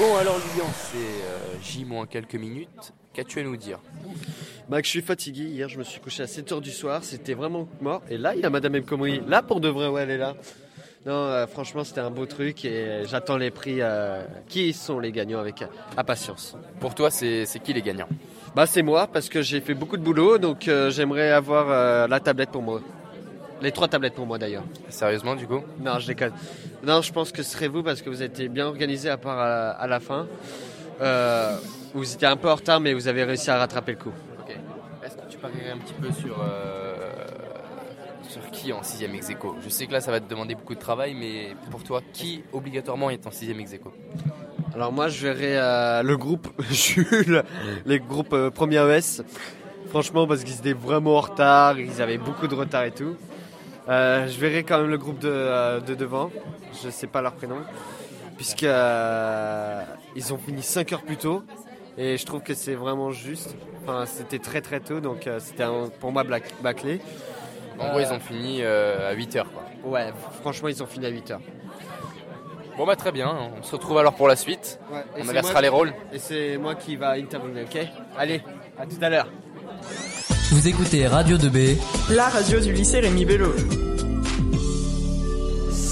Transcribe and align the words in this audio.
Bon, 0.00 0.16
alors 0.16 0.38
Lilian, 0.38 0.70
c'est 0.72 0.96
euh, 0.96 1.58
J 1.62 1.84
moins 1.84 2.06
quelques 2.06 2.34
minutes. 2.36 2.94
Qu'as-tu 3.12 3.40
à 3.40 3.42
nous 3.42 3.58
dire? 3.58 3.80
Bah, 4.70 4.80
que 4.80 4.86
je 4.86 4.90
suis 4.92 5.02
fatigué. 5.02 5.42
Hier, 5.42 5.68
je 5.68 5.76
me 5.78 5.84
suis 5.84 6.00
couché 6.00 6.22
à 6.22 6.26
7h 6.26 6.62
du 6.62 6.70
soir. 6.70 7.04
C'était 7.04 7.34
vraiment 7.34 7.68
mort. 7.82 8.00
Et 8.08 8.16
là, 8.16 8.34
il 8.34 8.40
y 8.40 8.44
a 8.46 8.48
Madame 8.48 8.78
Mkomri. 8.78 9.20
Là, 9.28 9.42
pour 9.42 9.60
de 9.60 9.68
vrai, 9.68 9.88
ouais, 9.88 10.04
elle 10.04 10.10
est 10.12 10.16
là. 10.16 10.36
Non, 11.04 11.12
euh, 11.12 11.46
franchement, 11.46 11.84
c'était 11.84 12.00
un 12.00 12.10
beau 12.10 12.24
truc 12.24 12.64
et 12.64 13.02
j'attends 13.04 13.36
les 13.36 13.50
prix. 13.50 13.82
euh, 13.82 14.24
qui 14.48 14.72
sont 14.72 15.00
les 15.00 15.12
gagnants 15.12 15.38
avec 15.40 15.64
impatience 15.98 16.56
Pour 16.78 16.94
toi, 16.94 17.10
c'est 17.10 17.44
c'est 17.44 17.58
qui 17.58 17.74
les 17.74 17.82
gagnants? 17.82 18.08
Bah, 18.54 18.64
c'est 18.64 18.82
moi 18.82 19.06
parce 19.06 19.28
que 19.28 19.42
j'ai 19.42 19.60
fait 19.60 19.74
beaucoup 19.74 19.98
de 19.98 20.02
boulot. 20.02 20.38
Donc, 20.38 20.66
euh, 20.66 20.90
j'aimerais 20.90 21.30
avoir 21.30 21.66
euh, 21.68 22.06
la 22.08 22.20
tablette 22.20 22.50
pour 22.50 22.62
moi. 22.62 22.80
Les 23.60 23.72
trois 23.72 23.88
tablettes 23.88 24.14
pour 24.14 24.26
moi 24.26 24.38
d'ailleurs. 24.38 24.64
Sérieusement, 24.88 25.34
du 25.36 25.46
coup 25.46 25.60
Non, 25.80 25.98
je 25.98 26.06
déconne. 26.06 26.32
Non, 26.82 27.02
je 27.02 27.12
pense 27.12 27.30
que 27.30 27.42
ce 27.42 27.52
serait 27.52 27.68
vous 27.68 27.82
parce 27.82 28.00
que 28.00 28.08
vous 28.08 28.22
étiez 28.22 28.48
bien 28.48 28.66
organisé 28.66 29.10
à 29.10 29.16
part 29.18 29.38
à, 29.38 29.70
à 29.70 29.86
la 29.86 30.00
fin. 30.00 30.26
Euh, 31.00 31.56
vous 31.94 32.12
étiez 32.12 32.26
un 32.26 32.36
peu 32.36 32.50
en 32.50 32.54
retard, 32.54 32.80
mais 32.80 32.94
vous 32.94 33.08
avez 33.08 33.24
réussi 33.24 33.50
à 33.50 33.58
rattraper 33.58 33.92
le 33.92 33.98
coup. 33.98 34.12
Ok. 34.40 34.56
Est-ce 35.04 35.16
que 35.16 35.30
tu 35.30 35.38
parierais 35.38 35.70
un 35.70 35.78
petit 35.78 35.94
peu 35.94 36.10
sur, 36.12 36.38
euh, 36.40 37.10
sur 38.28 38.50
qui 38.50 38.72
en 38.72 38.80
6ème 38.80 39.14
ex 39.14 39.30
aequo? 39.30 39.56
Je 39.62 39.68
sais 39.68 39.86
que 39.86 39.92
là, 39.92 40.00
ça 40.00 40.10
va 40.10 40.20
te 40.20 40.28
demander 40.28 40.54
beaucoup 40.54 40.74
de 40.74 40.80
travail, 40.80 41.14
mais 41.14 41.54
pour 41.70 41.82
toi, 41.82 42.00
qui 42.12 42.42
obligatoirement 42.52 43.10
est 43.10 43.26
en 43.26 43.30
6ème 43.30 43.60
ex 43.60 43.74
aequo? 43.74 43.92
Alors 44.74 44.92
moi, 44.92 45.08
je 45.08 45.26
verrais 45.26 45.56
euh, 45.58 46.02
le 46.02 46.16
groupe 46.16 46.48
Jules, 46.70 47.42
les 47.84 47.98
groupes 47.98 48.36
Premier 48.54 48.78
ES. 48.96 49.22
Franchement, 49.88 50.26
parce 50.26 50.44
qu'ils 50.44 50.58
étaient 50.58 50.72
vraiment 50.72 51.16
en 51.16 51.20
retard, 51.20 51.78
ils 51.78 52.00
avaient 52.00 52.18
beaucoup 52.18 52.46
de 52.46 52.54
retard 52.54 52.84
et 52.84 52.92
tout. 52.92 53.16
Euh, 53.90 54.28
je 54.28 54.38
verrais 54.38 54.62
quand 54.62 54.78
même 54.80 54.90
le 54.90 54.98
groupe 54.98 55.18
de, 55.18 55.28
euh, 55.30 55.80
de 55.80 55.94
devant. 55.94 56.30
Je 56.84 56.90
sais 56.90 57.06
pas 57.08 57.20
leur 57.22 57.32
prénom, 57.32 57.56
puisque 58.36 58.62
euh, 58.62 59.82
ils 60.14 60.32
ont 60.32 60.38
fini 60.38 60.62
5 60.62 60.92
heures 60.92 61.02
plus 61.02 61.16
tôt. 61.16 61.42
Et 61.98 62.16
je 62.16 62.24
trouve 62.24 62.40
que 62.42 62.54
c'est 62.54 62.74
vraiment 62.74 63.10
juste. 63.10 63.54
Enfin, 63.82 64.04
c'était 64.06 64.38
très 64.38 64.60
très 64.60 64.80
tôt, 64.80 65.00
donc 65.00 65.26
euh, 65.26 65.38
c'était 65.40 65.64
pour 65.98 66.12
moi 66.12 66.22
black- 66.22 66.54
bâclé. 66.62 67.00
En 67.78 67.90
gros, 67.90 68.00
ils 68.00 68.12
ont 68.12 68.20
fini 68.20 68.58
euh, 68.62 69.10
à 69.10 69.14
8h. 69.14 69.42
Quoi. 69.44 69.90
Ouais, 69.90 70.12
franchement, 70.40 70.68
ils 70.68 70.82
ont 70.82 70.86
fini 70.86 71.06
à 71.06 71.08
8 71.08 71.30
heures. 71.32 71.40
Bon, 72.76 72.86
bah 72.86 72.94
très 72.96 73.10
bien. 73.12 73.50
On 73.58 73.62
se 73.62 73.72
retrouve 73.72 73.98
alors 73.98 74.14
pour 74.14 74.28
la 74.28 74.36
suite. 74.36 74.78
Ouais, 74.92 75.02
On 75.18 75.28
inversera 75.28 75.60
les 75.60 75.68
rôles. 75.68 75.92
Et 76.12 76.18
c'est 76.18 76.56
moi 76.58 76.74
qui 76.74 76.96
va 76.96 77.10
intervenir, 77.12 77.64
ok? 77.64 77.86
Allez, 78.16 78.42
à 78.78 78.86
tout 78.86 78.96
à 79.02 79.08
l'heure. 79.10 79.28
Vous 80.52 80.68
écoutez 80.68 81.06
Radio 81.06 81.36
2B. 81.36 81.76
La 82.10 82.28
radio 82.28 82.60
du 82.60 82.72
lycée 82.72 83.00
Rémi 83.00 83.24
Bello. 83.24 83.52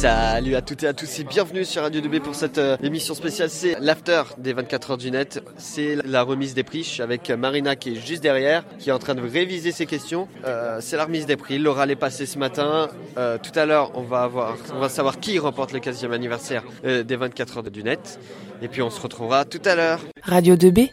Salut 0.01 0.55
à 0.55 0.63
toutes 0.63 0.85
et 0.85 0.87
à 0.87 0.93
tous 0.93 1.19
et 1.19 1.25
bienvenue 1.25 1.65
sur 1.65 1.83
Radio 1.83 2.01
2B 2.01 2.21
pour 2.21 2.37
cette 2.37 2.59
euh, 2.59 2.77
émission 2.85 3.15
spéciale. 3.15 3.51
C'est 3.51 3.75
l'after 3.81 4.23
des 4.39 4.53
24 4.53 4.93
heures 4.93 4.97
du 4.97 5.11
net. 5.11 5.43
C'est 5.57 5.97
la 6.05 6.23
remise 6.23 6.55
des 6.55 6.63
prix. 6.63 6.99
Avec 7.03 7.29
Marina 7.31 7.75
qui 7.75 7.91
est 7.91 7.95
juste 7.97 8.23
derrière, 8.23 8.63
qui 8.79 8.91
est 8.91 8.93
en 8.93 9.01
train 9.01 9.17
de 9.17 9.21
réviser 9.21 9.73
ses 9.73 9.87
questions. 9.87 10.29
Euh, 10.45 10.79
c'est 10.81 10.97
la 10.97 11.07
remise 11.07 11.27
des 11.27 11.37
prix. 11.37 11.59
L'oral 11.59 11.91
est 11.91 11.97
passé 11.97 12.27
ce 12.27 12.39
matin. 12.39 12.91
Euh, 13.17 13.39
tout 13.43 13.59
à 13.59 13.67
l'heure, 13.67 13.91
on 13.97 14.03
va 14.03 14.23
avoir, 14.23 14.57
on 14.73 14.79
va 14.79 14.89
savoir 14.89 15.19
qui 15.19 15.37
remporte 15.41 15.73
le 15.73 15.81
15e 15.81 16.13
anniversaire 16.13 16.63
des 16.85 17.17
24 17.17 17.57
heures 17.57 17.63
du 17.65 17.83
net. 17.83 18.21
Et 18.63 18.69
puis 18.69 18.83
on 18.83 18.91
se 18.91 19.01
retrouvera 19.01 19.47
tout 19.47 19.63
à 19.65 19.75
l'heure. 19.75 19.99
Radio 20.23 20.55
2B. 20.55 20.91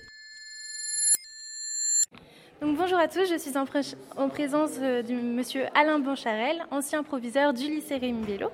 Bonjour 2.61 2.97
à 2.97 3.07
tous, 3.07 3.29
je 3.29 3.37
suis 3.37 3.57
en, 3.57 3.65
pré- 3.65 3.81
en 4.15 4.29
présence 4.29 4.71
euh, 4.81 5.01
du 5.01 5.13
monsieur 5.13 5.65
Alain 5.75 5.99
Boncharel, 5.99 6.57
ancien 6.71 7.03
proviseur 7.03 7.53
du 7.53 7.63
lycée 7.63 7.97
Rémi 7.97 8.25
Bello. 8.25 8.49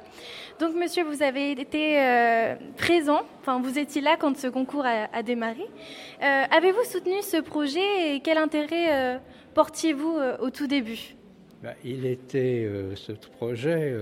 Donc 0.60 0.76
monsieur, 0.76 1.04
vous 1.04 1.22
avez 1.22 1.52
été 1.52 2.00
euh, 2.02 2.56
présent, 2.78 3.22
enfin 3.40 3.62
vous 3.62 3.78
étiez 3.78 4.02
là 4.02 4.18
quand 4.20 4.36
ce 4.38 4.48
concours 4.48 4.86
a, 4.86 5.22
démarré. 5.24 5.66
Euh, 6.22 6.44
Avez-vous 6.52 6.84
soutenu 6.84 7.22
ce 7.22 7.38
projet 7.42 8.16
et 8.16 8.20
quel 8.22 8.38
intérêt 8.38 9.20
portiez-vous 9.54 10.18
au 10.42 10.50
tout 10.50 10.68
début? 10.68 11.16
Ben, 11.62 11.76
il 11.84 12.06
était, 12.06 12.68
ce 12.96 13.12
projet, 13.12 13.96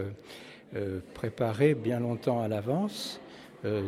préparé 1.13 1.75
bien 1.75 1.99
longtemps 1.99 2.41
à 2.41 2.47
l'avance 2.47 3.19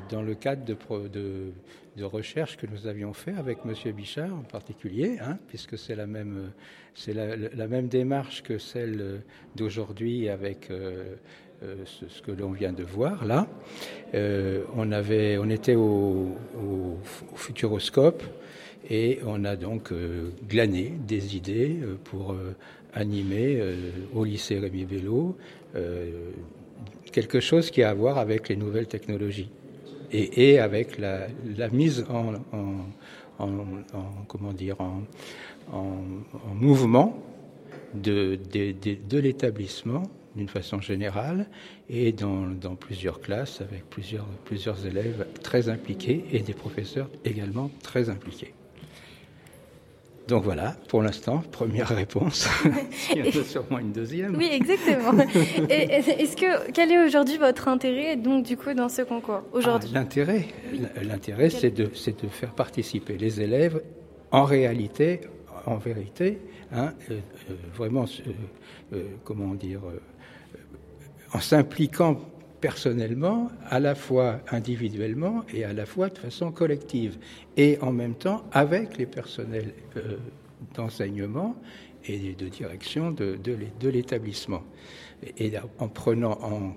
dans 0.09 0.21
le 0.21 0.35
cadre 0.35 0.65
de, 1.07 1.51
de 1.97 2.03
recherches 2.03 2.57
que 2.57 2.67
nous 2.67 2.87
avions 2.87 3.13
fait 3.13 3.33
avec 3.33 3.59
M. 3.65 3.73
Bichard 3.93 4.33
en 4.33 4.43
particulier, 4.43 5.17
hein, 5.21 5.37
puisque 5.47 5.77
c'est 5.77 5.95
la 5.95 6.07
même, 6.07 6.51
la, 7.07 7.67
même 7.67 7.87
démarche 7.87 8.43
que 8.43 8.57
celle 8.57 9.21
d'aujourd'hui 9.55 10.29
avec 10.29 10.69
euh, 10.71 11.15
euh, 11.63 11.75
ce, 11.85 12.21
que 12.21 12.31
l'on 12.31 12.51
vient 12.51 12.71
de 12.71 12.83
voir 12.83 13.25
là. 13.25 13.47
Euh, 14.13 14.63
on, 14.75 14.91
avait, 14.91 15.37
on 15.37 15.49
était 15.49 15.75
au, 15.75 16.37
Futuroscope 17.35 18.23
et 18.89 19.19
on 19.25 19.43
a 19.43 19.55
donc 19.55 19.91
glané 20.47 20.93
des 21.07 21.35
idées 21.35 21.77
pour 22.03 22.35
animer 22.93 23.61
au 24.13 24.23
lycée 24.23 24.59
Rémi 24.59 24.85
Bello 24.85 25.37
quelque 27.11 27.39
chose 27.39 27.69
qui 27.71 27.83
a 27.83 27.89
à 27.89 27.93
voir 27.93 28.17
avec 28.17 28.49
les 28.49 28.55
nouvelles 28.55 28.87
technologies 28.87 29.49
et, 30.11 30.59
avec 30.59 30.97
la, 30.97 31.27
la 31.57 31.69
mise 31.69 32.05
en, 32.09 32.33
en, 32.53 32.75
en, 33.39 33.49
en- 33.49 34.23
comment 34.27 34.53
dire 34.53 34.79
en, 34.81 35.01
en, 35.71 36.03
en 36.33 36.53
mouvement 36.55 37.17
de 37.93 38.39
l'établissement 39.17 40.03
d'une 40.35 40.47
façon 40.47 40.79
générale 40.79 41.47
et 41.89 42.13
dans, 42.13 42.47
dans 42.47 42.75
plusieurs 42.75 43.19
classes 43.19 43.61
avec 43.61 43.89
plusieurs, 43.89 44.25
plusieurs 44.45 44.85
élèves 44.85 45.27
très 45.43 45.67
impliqués 45.69 46.23
et 46.31 46.39
des 46.39 46.53
professeurs 46.53 47.09
également 47.25 47.69
très 47.83 48.09
impliqués. 48.09 48.53
Donc 50.31 50.45
voilà, 50.45 50.77
pour 50.87 51.01
l'instant, 51.01 51.43
première 51.51 51.89
réponse. 51.89 52.47
Il 53.13 53.17
y 53.17 53.37
en 53.37 53.41
a 53.41 53.43
sûrement 53.43 53.79
une 53.79 53.91
deuxième. 53.91 54.37
Oui, 54.37 54.47
exactement. 54.49 55.21
et, 55.69 55.91
est-ce 55.91 56.37
que 56.37 56.71
quel 56.71 56.89
est 56.89 57.03
aujourd'hui 57.03 57.37
votre 57.37 57.67
intérêt 57.67 58.15
donc 58.15 58.45
du 58.45 58.55
coup 58.55 58.73
dans 58.73 58.87
ce 58.87 59.01
concours 59.01 59.41
aujourd'hui? 59.51 59.91
Ah, 59.93 59.99
L'intérêt, 59.99 60.45
l'intérêt, 61.03 61.49
c'est 61.49 61.71
de, 61.71 61.89
c'est 61.95 62.23
de 62.23 62.29
faire 62.29 62.51
participer 62.51 63.17
les 63.17 63.41
élèves 63.41 63.81
en 64.31 64.45
réalité, 64.45 65.19
en 65.65 65.75
vérité, 65.75 66.39
hein, 66.71 66.93
euh, 67.09 67.19
euh, 67.49 67.53
vraiment, 67.75 68.05
euh, 68.93 69.03
comment 69.25 69.53
dire, 69.53 69.81
en 71.33 71.41
s'impliquant 71.41 72.21
personnellement, 72.61 73.49
à 73.69 73.79
la 73.79 73.95
fois 73.95 74.39
individuellement 74.51 75.43
et 75.53 75.63
à 75.65 75.73
la 75.73 75.85
fois 75.85 76.09
de 76.09 76.17
façon 76.17 76.51
collective, 76.51 77.17
et 77.57 77.77
en 77.81 77.91
même 77.91 78.13
temps 78.15 78.43
avec 78.51 78.97
les 78.97 79.07
personnels 79.07 79.73
euh, 79.97 80.17
d'enseignement 80.75 81.55
et 82.05 82.33
de 82.33 82.47
direction 82.47 83.11
de, 83.11 83.35
de 83.43 83.53
l'é- 83.53 83.73
de 83.79 83.89
l'établissement, 83.89 84.63
et, 85.37 85.51
en 85.79 85.87
prenant 85.87 86.37
en, 86.41 86.75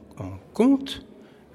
compte 0.52 1.06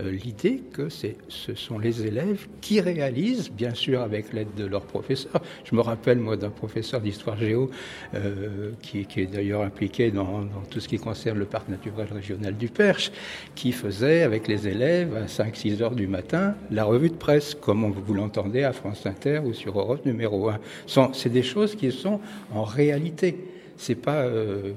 l'idée 0.04 0.62
que 0.72 0.88
ce 0.90 1.56
sont 1.56 1.78
les 1.78 2.06
élèves 2.06 2.48
qui 2.62 2.80
réalisent, 2.80 3.50
bien 3.52 3.74
sûr 3.74 4.02
avec 4.02 4.34
l'aide 4.34 4.54
de 4.56 4.66
leurs 4.66 4.86
professeurs. 4.86 5.42
Je 5.66 5.76
me 5.76 5.82
rappelle, 5.82 6.20
moi, 6.20 6.38
d'un 6.38 6.50
professeur 6.50 7.02
d'histoire 7.02 7.38
géo 7.38 7.70
euh, 8.16 8.72
qui, 8.82 9.00
est 9.18 9.26
d'ailleurs 9.26 9.62
impliqué 9.62 10.12
dans, 10.12 10.44
tout 10.70 10.80
ce 10.80 10.88
qui 10.88 10.98
concerne 10.98 11.38
le 11.38 11.46
parc 11.46 11.68
naturel 11.70 12.08
régional 12.14 12.56
du 12.56 12.70
Perche, 12.70 13.12
qui 13.56 13.72
faisait 13.72 14.24
avec 14.24 14.48
les 14.48 14.68
élèves 14.68 15.16
à 15.16 15.26
5-6 15.26 15.82
heures 15.82 15.96
du 15.96 16.08
matin 16.08 16.56
la 16.72 16.84
revue 16.86 17.10
de 17.10 17.16
presse, 17.16 17.56
comme 17.56 17.92
vous 17.92 18.14
l'entendez 18.14 18.64
à 18.64 18.74
France 18.74 19.06
Inter 19.06 19.42
ou 19.44 19.54
sur 19.54 19.78
Europe 19.78 20.06
numéro 20.06 20.50
1. 20.50 20.60
Sont- 20.88 21.14
C'est 21.14 21.30
des 21.30 21.44
choses 21.44 21.76
qui 21.76 21.92
sont 21.92 22.20
en 22.54 22.64
réalité. 22.64 23.38
C'est 23.78 23.96
pas 23.96 24.24
euh, 24.24 24.74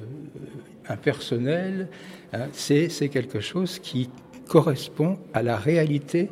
impersonnel, 0.88 1.88
hein, 2.32 2.46
c'est 2.52 2.88
quelque 3.08 3.40
chose 3.40 3.78
qui 3.78 4.08
correspond 4.52 5.16
à 5.32 5.42
la 5.42 5.56
réalité 5.56 6.28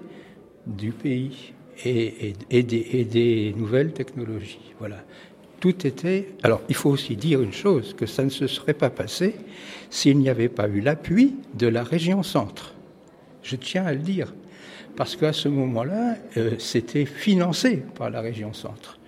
du 0.66 0.92
pays 0.92 1.54
et, 1.86 2.34
des 2.52 3.54
nouvelles 3.56 3.94
technologies. 3.94 4.74
Voilà. 4.78 5.02
Tout 5.58 5.86
était. 5.86 6.34
Alors, 6.42 6.60
il 6.68 6.74
faut 6.74 6.90
aussi 6.90 7.16
dire 7.16 7.40
une 7.40 7.54
chose 7.54 7.94
que 7.94 8.04
ça 8.04 8.22
ne 8.22 8.28
se 8.28 8.46
serait 8.46 8.74
pas 8.74 8.90
passé 8.90 9.36
s'il 9.88 10.18
n'y 10.18 10.28
avait 10.28 10.50
pas 10.50 10.68
eu 10.68 10.82
l'appui 10.82 11.36
de 11.54 11.66
la 11.66 11.82
région 11.82 12.22
centre. 12.22 12.74
Je 13.42 13.56
tiens 13.56 13.86
à 13.86 13.94
le 13.94 14.00
dire, 14.00 14.34
parce 14.96 15.16
qu'à 15.16 15.32
ce 15.32 15.48
moment-là, 15.48 16.16
euh, 16.36 16.56
c'était 16.58 17.06
financé 17.06 17.82
par 17.94 18.10
la 18.10 18.20
région 18.20 18.52
centre. 18.52 18.98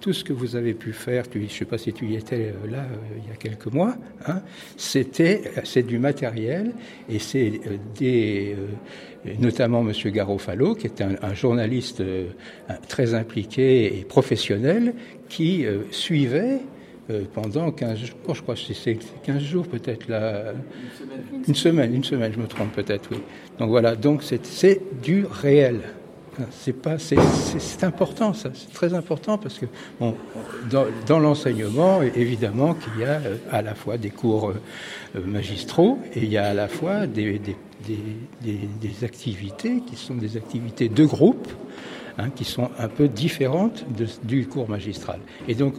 Tout 0.00 0.12
ce 0.12 0.22
que 0.22 0.32
vous 0.32 0.54
avez 0.54 0.74
pu 0.74 0.92
faire, 0.92 1.28
tu- 1.28 1.40
je 1.40 1.44
ne 1.44 1.48
sais 1.50 1.64
pas 1.64 1.76
si 1.78 1.92
tu 1.92 2.06
y 2.06 2.14
étais 2.16 2.52
euh, 2.54 2.70
là 2.70 2.78
euh, 2.84 3.18
il 3.18 3.28
y 3.28 3.32
a 3.32 3.36
quelques 3.36 3.66
mois, 3.66 3.96
hein, 4.26 4.40
c'était 4.76 5.42
c'est 5.64 5.82
du 5.82 5.98
matériel 5.98 6.72
et 7.08 7.18
c'est 7.18 7.60
euh, 7.66 7.76
des, 7.98 8.54
euh, 9.26 9.30
notamment 9.40 9.82
Monsieur 9.82 10.10
Garofalo, 10.10 10.74
qui 10.76 10.86
est 10.86 11.00
un, 11.02 11.16
un 11.22 11.34
journaliste 11.34 12.00
euh, 12.00 12.26
très 12.88 13.14
impliqué 13.14 13.98
et 13.98 14.04
professionnel, 14.04 14.94
qui 15.28 15.66
euh, 15.66 15.78
suivait 15.90 16.58
euh, 17.10 17.22
pendant 17.34 17.72
15 17.72 17.98
jours, 17.98 18.34
je 18.36 18.42
crois 18.42 18.54
que 18.54 18.60
c'est 18.72 18.98
15 19.24 19.42
jours 19.42 19.66
peut-être 19.66 20.06
là, 20.08 20.52
une 21.48 21.54
semaine, 21.56 21.92
une 21.92 22.04
semaine, 22.04 22.32
je 22.32 22.38
me 22.38 22.46
trompe 22.46 22.70
peut-être, 22.72 23.08
oui. 23.10 23.18
Donc 23.58 23.68
voilà, 23.70 23.96
donc 23.96 24.22
c'est 24.22 24.80
du 25.02 25.24
réel. 25.28 25.80
C'est 26.50 27.84
important 27.84 28.32
c'est 28.32 28.72
très 28.72 28.94
important 28.94 29.36
parce 29.36 29.58
que 29.58 29.66
dans, 31.06 31.18
l'enseignement, 31.18 32.00
évidemment 32.02 32.74
qu'il 32.74 33.02
y 33.02 33.04
a 33.04 33.20
euh, 33.20 33.36
à 33.50 33.60
la 33.60 33.74
fois 33.74 33.98
des 33.98 34.10
cours 34.10 34.50
euh, 34.50 35.20
magistraux 35.26 35.98
et 36.14 36.20
il 36.20 36.30
y 36.30 36.38
a 36.38 36.46
à 36.46 36.54
la 36.54 36.68
fois 36.68 37.06
des, 37.06 37.38
activités 39.02 39.82
qui 39.86 39.96
sont 39.96 40.14
des 40.14 40.36
activités 40.36 40.88
de 40.88 41.04
groupe, 41.04 41.48
hein, 42.16 42.30
qui 42.30 42.44
sont 42.44 42.70
un 42.78 42.88
peu 42.88 43.08
différentes 43.08 43.84
du 44.24 44.46
cours 44.46 44.70
magistral. 44.70 45.20
Et 45.48 45.54
donc, 45.54 45.74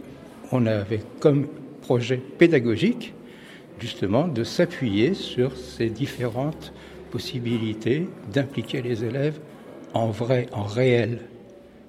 on 0.52 0.66
avait 0.66 1.00
comme 1.18 1.48
projet 1.82 2.16
pédagogique 2.16 3.12
justement 3.80 4.28
de 4.28 4.44
s'appuyer 4.44 5.14
sur 5.14 5.56
ces 5.56 5.88
différentes 5.90 6.72
possibilités 7.10 8.08
d'impliquer 8.32 8.82
les 8.82 9.04
élèves 9.04 9.38
en 9.94 10.10
vrai, 10.10 10.48
en 10.52 10.64
réel. 10.64 11.20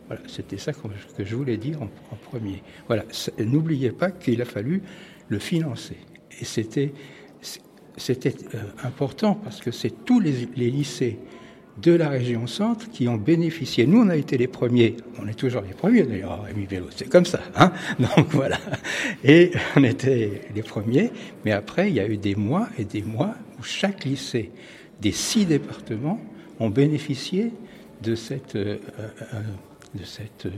Voilà, 0.07 0.21
c'était 0.27 0.57
ça 0.57 0.71
que 0.71 1.25
je 1.25 1.35
voulais 1.35 1.57
dire 1.57 1.81
en, 1.81 2.15
premier. 2.15 2.61
Voilà, 2.87 3.03
n'oubliez 3.39 3.91
pas 3.91 4.11
qu'il 4.11 4.41
a 4.41 4.45
fallu 4.45 4.83
le 5.27 5.39
financer. 5.39 5.97
Et 6.39 6.45
c'était, 6.45 6.93
euh, 8.53 8.57
important 8.83 9.33
parce 9.35 9.61
que 9.61 9.71
c'est 9.71 10.05
tous 10.05 10.19
les, 10.19 10.31
lycées 10.55 11.17
de 11.81 11.91
la 11.91 12.09
région 12.09 12.45
centre 12.45 12.89
qui 12.91 13.07
ont 13.07 13.15
bénéficié. 13.15 13.87
Nous, 13.87 13.99
on 13.99 14.09
a 14.09 14.15
été 14.15 14.37
les 14.37 14.47
premiers. 14.47 14.95
On 15.19 15.27
est 15.27 15.33
toujours 15.33 15.63
les 15.63 15.73
premiers 15.73 16.03
d'ailleurs, 16.03 16.43
Rémi 16.43 16.65
Vélo. 16.65 16.85
C'est 16.95 17.09
comme 17.09 17.25
ça. 17.25 17.39
Hein 17.55 17.71
Donc 17.99 18.27
voilà. 18.29 18.59
Et 19.23 19.51
on 19.75 19.83
était 19.83 20.41
les 20.53 20.61
premiers. 20.61 21.09
Mais 21.43 21.51
après, 21.51 21.89
il 21.89 21.95
y 21.95 21.99
a 21.99 22.07
eu 22.07 22.17
des 22.17 22.35
mois 22.35 22.69
et 22.77 22.85
des 22.85 23.01
mois 23.01 23.33
où 23.59 23.63
chaque 23.63 24.05
lycée 24.05 24.51
des 25.01 25.11
six 25.11 25.45
départements 25.45 26.21
ont 26.59 26.69
bénéficié 26.69 27.51
de 28.05 28.15
cette, 28.15 28.55
euh, 28.55 28.77
euh, 29.33 29.41
de 29.95 30.03
cette, 30.03 30.45
euh, 30.45 30.51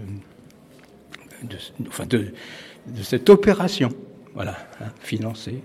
enfin 1.88 2.06
de, 2.06 2.34
de, 2.88 3.04
cette 3.04 3.30
opération, 3.30 3.90
voilà, 4.34 4.58
hein, 4.82 4.92
financée. 5.00 5.62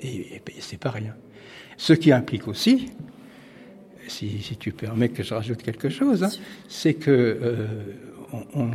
Et, 0.00 0.36
et, 0.36 0.42
c'est 0.60 0.78
pas 0.78 0.90
rien. 0.90 1.14
Ce 1.76 1.92
qui 1.92 2.10
implique 2.12 2.48
aussi, 2.48 2.90
si, 4.08 4.42
si, 4.42 4.56
tu 4.56 4.72
permets 4.72 5.08
que 5.08 5.22
je 5.22 5.32
rajoute 5.32 5.62
quelque 5.62 5.88
chose, 5.88 6.24
hein, 6.24 6.30
c'est 6.68 6.94
que 6.94 7.56
on, 8.54 8.70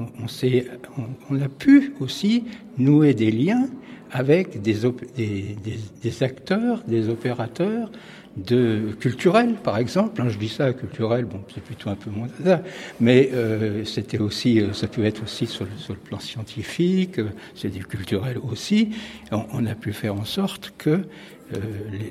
on, 1.30 1.42
a 1.42 1.50
pu 1.50 1.94
aussi 2.00 2.45
nouer 2.77 3.13
des 3.13 3.31
liens 3.31 3.68
avec 4.12 4.62
des, 4.62 4.77
des 5.15 6.24
acteurs, 6.24 6.83
des 6.88 7.10
opérateurs 7.10 7.92
de 8.38 8.95
culturel, 9.00 9.56
par 9.63 9.78
exemple. 9.78 10.22
Hein, 10.22 10.30
je 10.30 10.38
dis 10.38 10.50
ça, 10.50 10.72
culturel, 10.74 11.25
bon, 11.25 11.42
c'est 11.54 11.63
plutôt 11.63 11.89
un 11.89 11.95
peu 11.95 12.10
moins 12.10 12.28
ça, 12.44 12.62
mais 13.00 13.30
euh, 13.34 13.84
c'était 13.84 14.19
aussi, 14.19 14.62
euh, 14.62 14.74
ça 14.74 14.88
peut 14.88 15.04
être 15.04 15.24
aussi 15.24 15.48
sur 15.48 15.66
le, 15.66 15.95
plan 15.95 16.19
scientifique, 16.19 17.19
euh, 17.19 17.30
c'est 17.56 17.69
du 17.69 17.86
culturel 17.86 18.38
aussi. 18.38 18.92
On, 19.31 19.66
a 19.66 19.75
pu 19.75 19.92
faire 19.92 20.13
en 20.13 20.25
sorte 20.25 20.74
que 20.78 20.89
euh, 20.89 21.57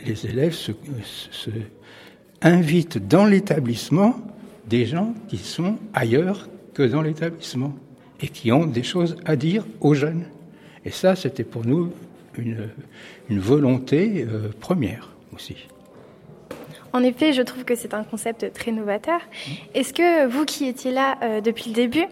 les, 0.05 0.27
élèves 0.27 0.53
se, 0.53 0.73
invitent 2.43 2.99
dans 2.99 3.25
l'établissement 3.25 4.17
des 4.69 4.85
gens 4.85 5.15
qui 5.29 5.39
sont 5.39 5.79
ailleurs 5.95 6.49
que 6.75 6.83
dans 6.83 7.03
l'établissement 7.03 7.75
et 8.21 8.29
qui 8.29 8.51
ont 8.51 8.67
des 8.67 8.83
choses 8.83 9.17
à 9.25 9.37
dire 9.37 9.65
aux 9.81 9.95
jeunes. 9.95 10.25
Et 10.85 10.91
ça, 10.91 11.17
c'était 11.17 11.45
pour 11.45 11.65
nous 11.65 11.93
une, 12.37 12.69
volonté 13.31 14.27
première 14.61 15.11
aussi. 15.35 15.57
En 16.93 17.03
effet, 17.03 17.33
je 17.33 17.43
trouve 17.43 17.65
que 17.65 17.75
c'est 17.75 17.95
un 17.95 18.05
concept 18.05 18.53
très 18.53 18.73
novateur. 18.73 19.21
Est-ce 19.75 19.93
que 19.93 20.27
vous 20.27 20.45
qui 20.45 20.67
étiez 20.67 20.93
là 20.93 21.19
euh, 21.23 21.41
depuis 21.41 21.71
le 21.71 21.75
début, 21.75 22.07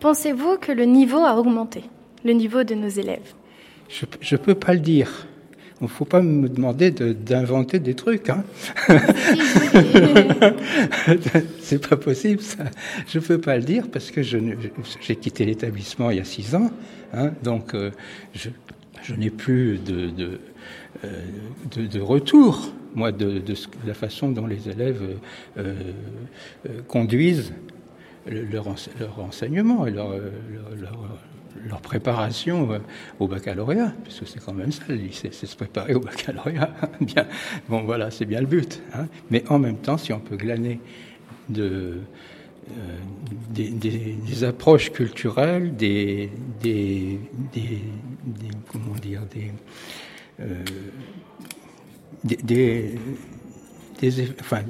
pensez-vous 0.00 0.58
que 0.58 0.72
le 0.72 0.84
niveau 0.84 1.18
a 1.18 1.36
augmenté, 1.36 1.84
le 2.24 2.32
niveau 2.32 2.64
de 2.64 2.74
nos 2.74 2.88
élèves? 2.88 3.34
Je 3.88 4.34
ne 4.34 4.40
peux 4.40 4.54
pas 4.54 4.72
le 4.72 4.80
dire. 4.80 5.26
Il 5.80 5.86
ne 5.86 5.88
faut 5.88 6.04
pas 6.04 6.22
me 6.22 6.48
demander 6.48 6.92
d'inventer 6.92 7.80
de, 7.80 7.84
des 7.84 7.94
trucs. 7.94 8.30
Hein. 8.30 8.44
c'est 11.60 11.88
pas 11.88 11.96
possible, 11.96 12.40
ça. 12.40 12.64
Je 13.08 13.18
ne 13.18 13.24
peux 13.24 13.38
pas 13.40 13.56
le 13.56 13.64
dire 13.64 13.88
parce 13.92 14.12
que 14.12 14.22
j'ai 14.22 15.16
quitté 15.16 15.44
l'établissement 15.44 16.10
il 16.10 16.18
y 16.18 16.20
a 16.20 16.24
six 16.24 16.54
ans. 16.54 16.70
Hein, 17.12 17.32
donc, 17.42 17.74
euh, 17.74 17.90
je, 18.32 18.50
je 19.02 19.14
n'ai 19.14 19.30
plus 19.30 19.78
de, 19.78 20.10
de, 20.10 20.40
de, 21.02 21.86
de 21.86 22.00
retour 22.00 22.72
moi, 22.94 23.12
de, 23.12 23.42
la 23.86 23.94
façon 23.94 24.30
dont 24.30 24.46
les 24.46 24.68
élèves 24.68 25.18
euh, 25.56 25.74
euh, 26.68 26.82
conduisent 26.88 27.52
leur, 28.26 28.66
enseignement 29.18 29.86
et 29.86 29.90
leur, 29.90 30.14
leur, 31.68 31.80
préparation 31.80 32.72
euh, 32.72 32.78
au 33.18 33.28
baccalauréat, 33.28 33.92
puisque 34.04 34.26
c'est 34.26 34.44
quand 34.44 34.52
même 34.52 34.72
ça, 34.72 34.84
lycée, 34.88 35.30
c'est 35.32 35.46
se 35.46 35.56
préparer 35.56 35.94
au 35.94 36.00
baccalauréat. 36.00 36.70
bien, 37.00 37.26
bon, 37.68 37.82
voilà, 37.82 38.10
c'est 38.10 38.26
bien 38.26 38.40
le 38.40 38.46
but. 38.46 38.80
Hein. 38.94 39.06
Mais 39.30 39.44
en 39.48 39.58
même 39.58 39.78
temps, 39.78 39.98
si 39.98 40.12
on 40.12 40.20
peut 40.20 40.36
glaner 40.36 40.80
de, 41.48 41.98
euh, 42.70 42.98
des, 43.50 44.44
approches 44.44 44.92
culturelles, 44.92 45.74
des, 45.74 46.30
des, 46.60 47.18
comment 48.70 48.94
dire, 49.00 49.22
des 49.34 49.48
euh, 49.48 49.50
enfin, 54.40 54.62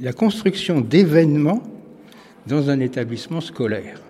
la 0.00 0.12
construction 0.12 0.80
d'événements 0.80 1.62
dans 2.46 2.70
un 2.70 2.80
établissement 2.80 3.40
scolaire. 3.40 4.00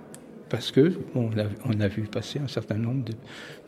Parce 0.49 0.71
que 0.73 0.95
on 1.15 1.31
a, 1.81 1.89
vu 1.89 2.05
passer 2.05 2.39
un 2.39 2.49
certain 2.49 2.77
nombre 2.77 3.05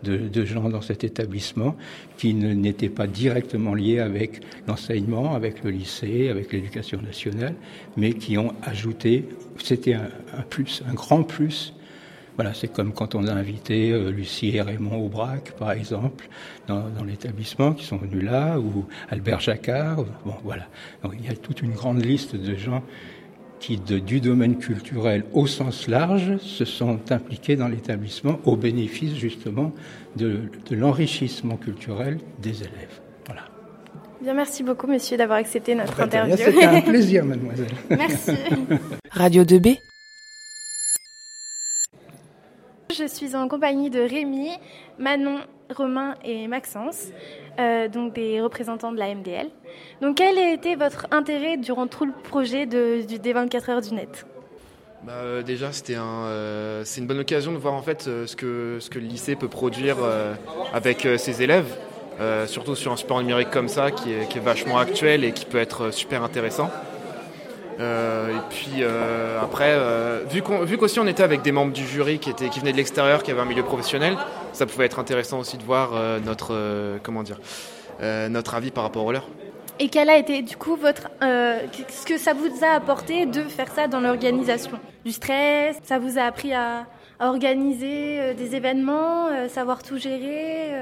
de, 0.03 0.45
gens 0.47 0.71
dans 0.71 0.81
cet 0.81 1.05
établissement 1.05 1.77
qui 2.17 2.33
n'étaient 2.33 2.89
pas 2.89 3.07
directement 3.07 3.75
liés 3.75 3.99
avec 3.99 4.41
l'enseignement, 4.67 5.35
avec 5.35 5.63
le 5.63 5.73
lycée, 5.73 6.31
avec 6.31 6.53
l'éducation 6.55 7.03
nationale, 7.03 7.55
mais 7.99 8.15
qui 8.15 8.39
ont 8.39 8.55
ajouté, 8.63 9.29
c'était 9.63 9.93
un 9.93 10.09
plus, 10.49 10.83
un 10.89 10.95
grand 10.95 11.23
plus 11.23 11.75
voilà, 12.41 12.55
c'est 12.55 12.73
comme 12.73 12.95
quand 12.95 13.15
on 13.15 13.27
a 13.27 13.33
invité 13.35 13.91
euh, 13.91 14.11
Lucie 14.11 14.57
et 14.57 14.63
Raymond 14.63 15.05
Aubrac, 15.05 15.53
par 15.59 15.73
exemple, 15.73 16.27
dans, 16.69 16.89
dans 16.89 17.05
l'établissement, 17.05 17.75
qui 17.75 17.85
sont 17.85 17.99
venus 17.99 18.25
là, 18.25 18.59
ou 18.59 18.87
Albert 19.11 19.41
Jacquard. 19.41 20.07
Bon, 20.25 20.33
voilà. 20.43 20.67
Donc, 21.03 21.13
il 21.19 21.27
y 21.27 21.29
a 21.29 21.37
toute 21.37 21.61
une 21.61 21.73
grande 21.73 22.03
liste 22.03 22.37
de 22.37 22.55
gens 22.55 22.83
qui, 23.59 23.77
de, 23.77 23.99
du 23.99 24.23
domaine 24.23 24.57
culturel 24.57 25.25
au 25.35 25.47
sens 25.47 25.87
large, 25.87 26.39
se 26.39 26.65
sont 26.65 26.99
impliqués 27.13 27.57
dans 27.57 27.69
l'établissement 27.69 28.41
au 28.47 28.57
bénéfice 28.57 29.17
justement 29.17 29.75
de, 30.17 30.39
de 30.71 30.75
l'enrichissement 30.75 31.59
culturel 31.59 32.17
des 32.39 32.63
élèves. 32.63 33.01
Voilà. 33.27 33.43
Bien, 34.23 34.33
merci 34.33 34.63
beaucoup, 34.63 34.87
monsieur, 34.87 35.19
d'avoir 35.19 35.41
accepté 35.41 35.75
notre 35.75 36.01
interview. 36.01 36.37
C'était 36.39 36.65
un 36.65 36.81
plaisir, 36.91 37.23
mademoiselle. 37.27 37.69
merci. 37.91 38.33
Radio 39.11 39.45
2B. 39.45 39.77
Je 42.93 43.07
suis 43.07 43.37
en 43.37 43.47
compagnie 43.47 43.89
de 43.89 44.01
Rémi, 44.01 44.51
Manon, 44.99 45.39
Romain 45.77 46.17
et 46.25 46.49
Maxence, 46.49 47.07
euh, 47.61 47.89
donc 47.89 48.15
des 48.15 48.41
représentants 48.41 48.91
de 48.91 48.99
la 48.99 49.15
MDL. 49.15 49.49
Donc 50.03 50.17
quel 50.17 50.37
a 50.39 50.53
été 50.53 50.75
votre 50.75 51.07
intérêt 51.13 51.57
durant 51.57 51.87
tout 51.87 52.05
le 52.05 52.13
projet 52.13 52.67
de, 52.67 53.03
des 53.03 53.33
24 53.33 53.71
heures 53.71 53.81
du 53.81 53.95
net? 53.95 54.27
Bah, 55.05 55.13
euh, 55.13 55.43
déjà, 55.43 55.71
c'était 55.71 55.95
un, 55.95 56.25
euh, 56.25 56.83
c'est 56.85 57.01
une 57.01 57.07
bonne 57.07 57.21
occasion 57.21 57.53
de 57.53 57.59
voir 57.59 57.75
en 57.75 57.83
fait 57.83 58.03
ce 58.03 58.35
que 58.35 58.79
ce 58.81 58.91
que 58.91 58.99
le 58.99 59.07
lycée 59.07 59.37
peut 59.37 59.49
produire 59.49 59.99
avec 60.73 61.07
ses 61.17 61.43
élèves, 61.43 61.73
surtout 62.47 62.75
sur 62.75 62.91
un 62.91 62.97
support 62.97 63.21
numérique 63.21 63.51
comme 63.51 63.69
ça, 63.69 63.93
qui 63.93 64.13
est, 64.13 64.29
qui 64.29 64.39
est, 64.39 64.43
vachement 64.43 64.79
actuel 64.79 65.23
et 65.23 65.31
qui 65.31 65.45
peut 65.45 65.59
être 65.59 65.93
super 65.93 66.25
intéressant. 66.25 66.71
Euh, 67.81 68.37
et 68.37 68.41
puis 68.51 68.83
euh, 68.83 69.41
après, 69.41 69.71
euh, 69.71 70.25
vu 70.27 70.43
qu'aussi 70.43 71.01
on 71.01 71.07
était 71.07 71.23
avec 71.23 71.43
des 71.43 71.53
membres 71.53 71.73
du 71.73 71.87
jury 71.87 72.19
qui 72.19 72.29
étaient 72.31 72.49
qui 72.49 72.61
venaient 72.61 72.73
de 72.73 72.77
l'extérieur, 72.77 73.23
qui 73.23 73.31
avaient 73.31 73.41
un 73.41 73.47
milieu 73.47 73.63
professionnel, 73.63 74.17
ça 74.53 74.67
pouvait 74.67 74.85
être 74.85 74.99
intéressant 74.99 75.39
aussi 75.39 75.57
de 75.57 75.63
voir 75.63 75.93
notre 76.25 76.99
comment 77.03 77.23
dire 77.23 77.39
notre 78.03 78.55
avis 78.55 78.71
par 78.71 78.85
rapport 78.85 79.05
au 79.05 79.13
leur. 79.13 79.29
Et 79.79 79.89
quel 79.89 80.11
a 80.11 80.19
été 80.19 80.43
du 80.43 80.57
coup 80.57 80.77
votre 80.77 81.09
ce 81.21 82.05
que 82.05 82.19
ça 82.19 82.35
vous 82.35 82.65
a 82.65 82.75
apporté 82.75 83.25
de 83.27 83.43
faire 83.43 83.71
ça 83.73 83.87
dans 83.87 84.01
l'organisation? 84.01 84.79
Du 85.05 85.13
stress, 85.13 85.77
ça 85.85 85.99
vous 85.99 86.19
a 86.19 86.23
appris 86.23 86.53
à 86.53 86.87
organiser 87.19 88.35
des 88.35 88.57
événements, 88.57 89.29
savoir 89.49 89.83
tout 89.83 89.97
gérer 89.97 90.75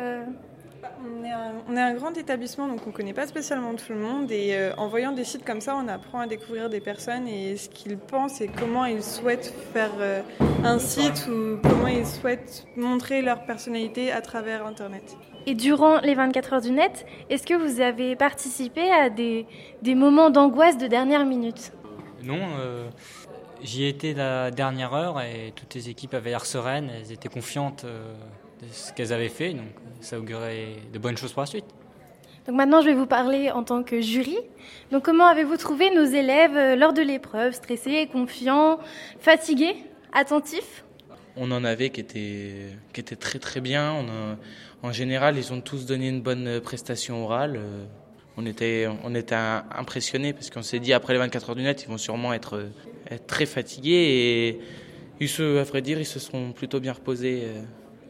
on 1.05 1.25
est, 1.25 1.31
un, 1.31 1.52
on 1.69 1.76
est, 1.76 1.81
un, 1.81 1.95
grand 1.95 2.17
établissement, 2.17 2.69
donc 2.69 2.81
on 2.87 2.90
ne 2.90 2.95
connaît 2.95 3.12
pas 3.12 3.26
spécialement 3.26 3.75
tout 3.75 3.93
le 3.93 3.99
monde. 3.99 4.31
Et 4.31 4.55
euh, 4.55 4.73
en 4.76 4.88
voyant 4.88 5.12
des 5.12 5.25
sites 5.25 5.45
comme 5.45 5.61
ça, 5.61 5.76
on 5.76 5.88
apprend 5.88 6.21
à 6.21 6.26
découvrir 6.26 6.69
des 6.69 6.81
personnes 6.81 7.26
et 7.28 7.57
ce 7.57 7.69
qu'ils 7.69 7.99
pensent 7.99 8.40
et 8.40 8.49
comment 8.49 8.85
ils 8.85 9.02
souhaitent 9.02 9.55
faire 9.73 9.93
euh, 10.00 10.23
un 10.64 10.78
site 10.78 11.28
ou 11.28 11.59
comment 11.62 11.88
ils 11.88 12.07
souhaitent 12.07 12.67
montrer 12.76 13.23
leur 13.23 13.45
personnalité 13.45 14.12
à 14.12 14.21
travers 14.21 14.67
Internet. 14.67 15.17
Et 15.47 15.55
durant 15.55 16.00
les 16.00 16.14
24 16.14 16.52
heures 16.55 16.61
du 16.61 16.73
net, 16.73 17.07
est-ce 17.31 17.47
que 17.47 17.55
vous 17.55 17.81
avez 17.81 18.17
participé 18.17 18.90
à 18.90 19.11
des, 19.11 19.47
des 19.83 19.95
moments 19.95 20.31
d'angoisse 20.31 20.76
de 20.76 20.87
dernière 20.87 21.25
minute? 21.25 21.73
Non. 22.23 22.40
Euh 22.59 22.88
J'y 23.62 23.87
étais 23.87 24.14
la 24.14 24.50
dernière 24.52 24.95
heure 24.95 25.21
et 25.21 25.52
toutes 25.55 25.75
les 25.75 25.88
équipes 25.88 26.14
avaient 26.14 26.31
l'air 26.31 26.47
sereines, 26.47 26.90
elles 26.95 27.11
étaient 27.11 27.28
confiantes 27.28 27.85
de 28.61 28.67
ce 28.73 28.93
qu'elles 28.93 29.12
avaient 29.12 29.29
fait, 29.29 29.55
donc 29.55 29.69
ça 30.00 30.19
augurait 30.19 30.77
de 30.93 30.99
bonnes 30.99 31.17
choses 31.17 31.33
pour 31.33 31.43
la 31.43 31.47
suite. 31.47 31.67
Donc 32.47 32.57
maintenant, 32.57 32.81
je 32.81 32.87
vais 32.87 32.95
vous 32.95 33.07
parler 33.07 33.50
en 33.50 33.62
tant 33.62 33.83
que 33.83 34.00
jury. 34.00 34.38
Donc 34.91 35.05
comment 35.05 35.27
avez-vous 35.27 35.59
trouvé 35.59 35.91
nos 35.95 36.05
élèves 36.05 36.79
lors 36.79 36.95
de 36.95 37.03
l'épreuve 37.03 37.53
Stressés, 37.53 38.09
confiants, 38.11 38.79
fatigués, 39.21 39.77
attentifs? 40.15 40.85
On 41.37 41.50
en 41.53 41.62
avait 41.62 41.91
qui 41.91 42.00
étaient, 42.00 42.71
qui 42.93 43.00
étaient 43.00 43.17
très 43.17 43.38
très 43.38 43.61
bien. 43.61 43.93
On 43.93 44.09
a, 44.09 44.37
en 44.83 44.93
général, 44.93 45.37
ils 45.37 45.53
ont 45.53 45.61
tous 45.61 45.85
donné 45.85 46.09
une 46.09 46.23
bonne 46.23 46.61
prestation 46.61 47.23
orale. 47.23 47.61
On 48.38 48.47
était, 48.47 48.88
on 49.05 49.15
était 49.15 49.35
impressionnés 49.35 50.33
parce 50.33 50.49
qu'on 50.49 50.62
s'est 50.62 50.79
dit 50.81 50.93
après 50.93 51.12
les 51.12 51.19
24 51.19 51.50
heures 51.50 51.57
du 51.57 51.62
net, 51.62 51.83
ils 51.83 51.88
vont 51.88 51.99
sûrement 51.99 52.33
être, 52.33 52.65
être 53.11 53.27
très 53.27 53.47
fatigués 53.47 53.91
et 53.91 54.61
ils 55.21 55.29
se, 55.29 55.59
à 55.59 55.65
vrai 55.65 55.83
dire, 55.83 55.99
ils 55.99 56.07
se 56.07 56.19
sont 56.19 56.53
plutôt 56.53 56.81
bien 56.81 56.93
reposés 56.93 57.43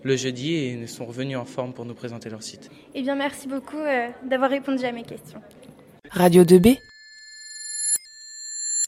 le 0.02 0.16
jeudi 0.16 0.54
et 0.54 0.72
ils 0.72 0.88
sont 0.88 1.06
revenus 1.06 1.36
en 1.36 1.44
forme 1.44 1.72
pour 1.72 1.84
nous 1.84 1.94
présenter 1.94 2.30
leur 2.30 2.42
site. 2.42 2.70
Eh 2.94 3.02
bien, 3.02 3.14
merci 3.14 3.48
beaucoup 3.48 3.76
euh, 3.76 4.08
d'avoir 4.24 4.50
répondu 4.50 4.84
à 4.84 4.92
mes 4.92 5.02
questions. 5.02 5.40
Radio 6.10 6.44
2B. 6.44 6.78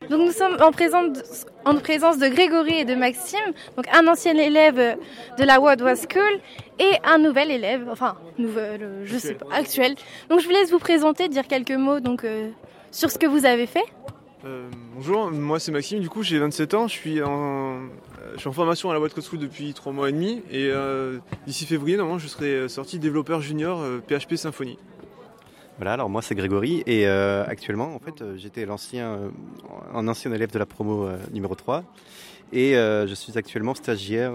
Donc 0.09 0.23
nous 0.26 0.33
sommes 0.33 0.57
en 0.62 0.73
présence, 0.73 1.12
de, 1.12 1.23
en 1.67 1.75
présence 1.76 2.19
de 2.19 2.26
Grégory 2.29 2.79
et 2.79 2.85
de 2.87 2.95
Maxime, 2.95 3.52
donc 3.76 3.87
un 3.93 4.09
ancien 4.09 4.35
élève 4.35 4.97
de 5.38 5.45
la 5.45 5.61
Wadwa 5.61 5.95
School 5.95 6.40
et 6.79 6.93
un 7.05 7.19
nouvel 7.19 7.50
élève, 7.50 7.87
enfin 7.90 8.17
nouvel, 8.38 8.83
euh, 8.83 9.02
je 9.05 9.19
sais 9.19 9.35
pas, 9.35 9.47
actuel. 9.52 9.95
Donc 10.31 10.40
je 10.40 10.47
vous 10.47 10.52
laisse 10.52 10.71
vous 10.71 10.79
présenter, 10.79 11.29
dire 11.29 11.47
quelques 11.47 11.73
mots 11.73 12.00
donc 12.00 12.25
euh, 12.25 12.50
sur 12.90 13.11
ce 13.11 13.19
que 13.19 13.26
vous 13.26 13.45
avez 13.45 13.67
fait. 13.67 13.85
Euh, 14.47 14.71
bonjour, 14.95 15.31
moi 15.31 15.61
c'est 15.61 15.71
Maxime, 15.71 16.00
du 16.00 16.09
coup 16.09 16.23
j'ai 16.23 16.38
27 16.38 16.73
ans, 16.73 16.88
je 16.88 16.95
suis 16.95 17.23
en, 17.23 17.81
je 18.35 18.41
suis 18.41 18.49
en 18.49 18.53
formation 18.53 18.91
à 18.91 18.95
la 18.95 19.00
Wadwa 19.00 19.23
School 19.23 19.39
depuis 19.39 19.75
3 19.75 19.93
mois 19.93 20.09
et 20.09 20.12
demi 20.12 20.43
et 20.50 20.71
euh, 20.71 21.19
d'ici 21.47 21.67
février 21.67 21.97
normalement 21.97 22.19
je 22.19 22.29
serai 22.29 22.69
sorti 22.69 22.99
développeur 22.99 23.41
junior 23.41 23.83
PHP 24.09 24.37
Symfony. 24.37 24.79
Voilà, 25.81 25.95
alors 25.95 26.11
moi 26.11 26.21
c'est 26.21 26.35
Grégory 26.35 26.83
et 26.85 27.07
euh, 27.07 27.43
actuellement 27.47 27.95
en 27.95 27.99
fait 27.99 28.23
j'étais 28.37 28.67
l'ancien 28.67 29.12
euh, 29.15 29.31
un 29.95 30.07
ancien 30.09 30.31
élève 30.31 30.53
de 30.53 30.59
la 30.59 30.67
promo 30.67 31.07
euh, 31.07 31.17
numéro 31.33 31.55
3 31.55 31.85
et 32.53 32.75
je 32.75 33.15
suis 33.15 33.39
actuellement 33.39 33.75
stagiaire 33.75 34.33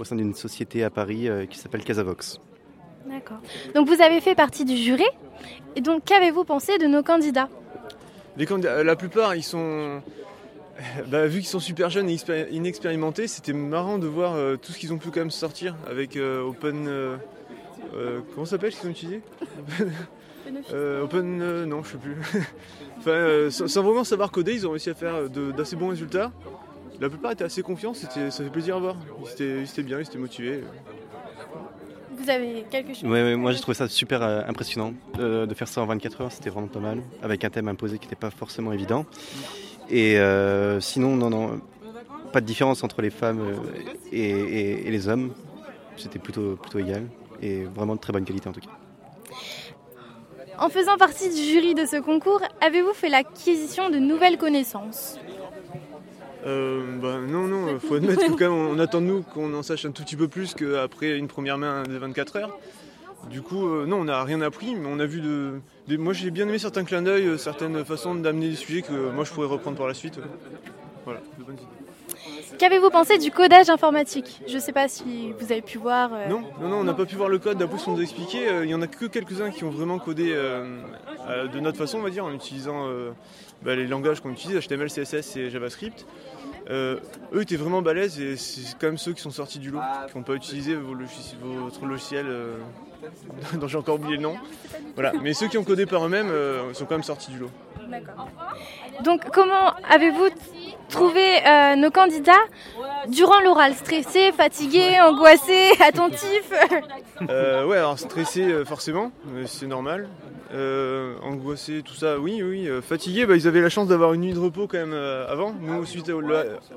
au 0.00 0.02
sein 0.02 0.16
d'une 0.16 0.34
société 0.34 0.82
à 0.82 0.90
Paris 0.90 1.28
qui 1.48 1.58
s'appelle 1.58 1.84
Casavox. 1.84 2.40
D'accord. 3.06 3.36
Donc 3.74 3.86
vous 3.86 4.02
avez 4.02 4.20
fait 4.20 4.34
partie 4.34 4.64
du 4.64 4.76
jury 4.76 5.04
et 5.76 5.80
donc 5.80 6.04
qu'avez-vous 6.06 6.42
pensé 6.42 6.78
de 6.78 6.86
nos 6.86 7.04
candidats? 7.04 7.50
Les 8.38 8.46
candidats, 8.46 8.82
la 8.82 8.96
plupart 8.96 9.36
ils 9.36 9.44
sont 9.44 10.00
bah, 11.08 11.26
vu 11.26 11.40
qu'ils 11.40 11.48
sont 11.48 11.60
super 11.60 11.90
jeunes 11.90 12.08
et 12.08 12.16
inexpérimentés, 12.50 13.26
c'était 13.28 13.52
marrant 13.52 13.98
de 13.98 14.06
voir 14.06 14.36
tout 14.58 14.72
ce 14.72 14.78
qu'ils 14.78 14.92
ont 14.92 14.98
pu 14.98 15.10
quand 15.10 15.20
même 15.20 15.30
sortir 15.30 15.76
avec 15.88 16.16
Open 16.16 16.88
comment 18.34 18.44
ça 18.44 18.52
s'appelle 18.52 18.72
ce 18.72 18.80
qu'ils 18.80 18.88
ont 18.88 18.92
utilisé 18.92 19.20
euh, 20.72 21.02
Open, 21.02 21.40
euh, 21.40 21.66
non, 21.66 21.82
je 21.82 21.92
sais 21.92 21.98
plus. 21.98 22.16
enfin, 22.98 23.10
euh, 23.10 23.50
sans, 23.50 23.68
sans, 23.68 23.82
vraiment 23.82 24.04
savoir 24.04 24.30
coder, 24.30 24.54
ils 24.54 24.66
ont 24.66 24.70
réussi 24.70 24.90
à 24.90 24.94
faire 24.94 25.28
d'assez 25.28 25.76
bons 25.76 25.88
résultats. 25.88 26.32
La 27.00 27.08
plupart 27.08 27.32
étaient 27.32 27.44
assez 27.44 27.62
confiants, 27.62 27.94
ça 27.94 28.08
fait 28.08 28.50
plaisir 28.50 28.76
à 28.76 28.80
voir. 28.80 28.96
Ils 29.40 29.62
étaient, 29.62 29.82
bien, 29.82 29.98
ils 29.98 30.06
étaient 30.06 30.18
motivés. 30.18 30.62
Vous 32.16 32.30
avez 32.30 32.64
quelque 32.70 32.94
chose 32.94 33.04
ouais, 33.04 33.22
ouais, 33.22 33.36
Moi 33.36 33.52
j'ai 33.52 33.60
trouvé 33.60 33.74
ça 33.74 33.88
super 33.88 34.22
euh, 34.22 34.42
impressionnant 34.46 34.92
de 35.18 35.54
faire 35.54 35.66
ça 35.66 35.80
en 35.80 35.86
24 35.86 36.20
heures, 36.20 36.32
c'était 36.32 36.50
vraiment 36.50 36.68
pas 36.68 36.78
mal, 36.78 37.02
avec 37.22 37.44
un 37.44 37.50
thème 37.50 37.68
imposé 37.68 37.98
qui 37.98 38.06
n'était 38.06 38.16
pas 38.16 38.30
forcément 38.30 38.72
évident. 38.72 39.06
Et 39.92 40.18
euh, 40.18 40.80
sinon, 40.80 41.14
non, 41.16 41.30
non, 41.30 41.60
pas 42.32 42.40
de 42.40 42.46
différence 42.46 42.82
entre 42.82 43.02
les 43.02 43.10
femmes 43.10 43.40
et, 44.10 44.18
et, 44.20 44.88
et 44.88 44.90
les 44.90 45.08
hommes, 45.08 45.32
c'était 45.96 46.18
plutôt, 46.18 46.56
plutôt 46.56 46.78
égal, 46.78 47.04
et 47.42 47.64
vraiment 47.64 47.94
de 47.94 48.00
très 48.00 48.12
bonne 48.12 48.24
qualité 48.24 48.48
en 48.48 48.52
tout 48.52 48.60
cas. 48.60 48.70
En 50.58 50.68
faisant 50.68 50.96
partie 50.96 51.28
du 51.28 51.42
jury 51.42 51.74
de 51.74 51.84
ce 51.86 52.00
concours, 52.00 52.40
avez-vous 52.60 52.94
fait 52.94 53.08
l'acquisition 53.08 53.90
de 53.90 53.98
nouvelles 53.98 54.38
connaissances? 54.38 55.18
Euh, 56.46 56.98
bah, 57.00 57.18
non, 57.26 57.46
non, 57.46 57.68
il 57.72 57.78
faut 57.78 57.94
admettre 57.94 58.26
que 58.26 58.32
quand 58.32 58.50
même, 58.50 58.52
on 58.52 58.78
attend 58.78 59.00
de 59.00 59.06
nous 59.06 59.22
qu'on 59.22 59.52
en 59.54 59.62
sache 59.62 59.84
un 59.84 59.92
tout 59.92 60.02
petit 60.02 60.16
peu 60.16 60.28
plus 60.28 60.54
qu'après 60.54 61.16
une 61.18 61.28
première 61.28 61.58
main 61.58 61.84
de 61.84 61.96
24 61.96 62.36
heures. 62.36 62.58
Du 63.30 63.42
coup, 63.42 63.66
euh, 63.66 63.86
non, 63.86 64.00
on 64.00 64.04
n'a 64.04 64.24
rien 64.24 64.40
appris, 64.40 64.74
mais 64.74 64.88
on 64.90 64.98
a 64.98 65.06
vu 65.06 65.20
de. 65.20 65.60
Moi, 65.88 66.12
j'ai 66.12 66.30
bien 66.30 66.48
aimé 66.48 66.58
certains 66.58 66.84
clins 66.84 67.02
d'œil, 67.02 67.26
euh, 67.26 67.36
certaines 67.36 67.84
façons 67.84 68.14
d'amener 68.14 68.50
des 68.50 68.56
sujets 68.56 68.82
que 68.82 69.10
moi 69.10 69.24
je 69.24 69.32
pourrais 69.32 69.48
reprendre 69.48 69.76
par 69.76 69.88
la 69.88 69.94
suite. 69.94 70.18
Voilà, 71.04 71.20
de 71.38 71.44
bonnes 71.44 71.56
idées. 71.56 72.56
Qu'avez-vous 72.58 72.90
pensé 72.90 73.18
du 73.18 73.30
codage 73.30 73.70
informatique? 73.70 74.40
Je 74.46 74.54
ne 74.54 74.60
sais 74.60 74.72
pas 74.72 74.86
si 74.86 75.32
vous 75.38 75.50
avez 75.50 75.62
pu 75.62 75.78
voir. 75.78 76.10
Euh... 76.12 76.28
Non, 76.28 76.42
non, 76.60 76.68
non, 76.68 76.76
on 76.76 76.84
n'a 76.84 76.94
pas 76.94 77.06
pu 77.06 77.16
voir 77.16 77.28
le 77.28 77.38
code. 77.38 77.58
D'après 77.58 77.78
ce 77.78 77.86
qu'on 77.86 77.92
nous 77.92 78.00
a 78.00 78.02
expliqué, 78.02 78.38
il 78.62 78.66
n'y 78.66 78.74
en 78.74 78.82
a 78.82 78.86
que 78.86 79.06
quelques-uns 79.06 79.50
qui 79.50 79.64
ont 79.64 79.70
vraiment 79.70 79.98
codé 79.98 80.32
euh, 81.28 81.46
de 81.48 81.60
notre 81.60 81.78
façon, 81.78 81.98
on 81.98 82.02
va 82.02 82.10
dire, 82.10 82.24
en 82.24 82.32
utilisant 82.32 82.88
euh, 82.88 83.10
bah, 83.62 83.74
les 83.76 83.86
langages 83.86 84.20
qu'on 84.20 84.30
utilise, 84.30 84.58
HTML, 84.58 84.88
CSS 84.88 85.36
et 85.36 85.50
JavaScript. 85.50 86.06
Euh, 86.70 86.98
eux 87.32 87.42
étaient 87.42 87.56
vraiment 87.56 87.82
balèzes 87.82 88.20
et 88.20 88.36
c'est 88.36 88.76
quand 88.78 88.86
même 88.86 88.98
ceux 88.98 89.12
qui 89.12 89.20
sont 89.20 89.30
sortis 89.30 89.58
du 89.58 89.70
lot, 89.70 89.80
qui 90.10 90.16
n'ont 90.16 90.24
pas 90.24 90.34
utilisé 90.34 90.74
vos 90.74 90.94
logiciels, 90.94 91.40
votre 91.40 91.84
logiciel 91.84 92.26
dont 93.54 93.68
j'ai 93.68 93.78
encore 93.78 93.96
oublié 93.96 94.16
le 94.16 94.22
nom. 94.22 94.36
Voilà. 94.94 95.12
Mais 95.22 95.34
ceux 95.34 95.48
qui 95.48 95.58
ont 95.58 95.64
codé 95.64 95.86
par 95.86 96.06
eux-mêmes 96.06 96.32
sont 96.72 96.84
quand 96.84 96.94
même 96.94 97.02
sortis 97.02 97.30
du 97.32 97.38
lot. 97.38 97.50
D'accord. 97.88 98.28
Donc 99.00 99.22
comment 99.32 99.74
avez-vous 99.90 100.28
trouvé 100.88 101.24
euh, 101.46 101.76
nos 101.76 101.90
candidats 101.90 102.32
durant 103.08 103.40
l'oral? 103.40 103.74
Stressés, 103.74 104.32
fatigués, 104.32 105.00
angoissés, 105.00 105.72
attentifs 105.80 106.52
euh, 107.28 107.66
Ouais, 107.66 107.78
alors 107.78 107.98
stressés 107.98 108.52
euh, 108.52 108.64
forcément, 108.64 109.12
c'est 109.46 109.66
normal. 109.66 110.08
Euh, 110.54 111.14
angoissés, 111.22 111.82
tout 111.82 111.94
ça, 111.94 112.18
oui, 112.18 112.42
oui. 112.42 112.68
fatigués, 112.82 113.24
bah, 113.24 113.36
ils 113.36 113.48
avaient 113.48 113.62
la 113.62 113.70
chance 113.70 113.88
d'avoir 113.88 114.12
une 114.12 114.20
nuit 114.20 114.34
de 114.34 114.38
repos 114.38 114.66
quand 114.66 114.78
même 114.78 114.92
avant. 114.92 115.54
Nous, 115.60 115.84
suite 115.86 116.10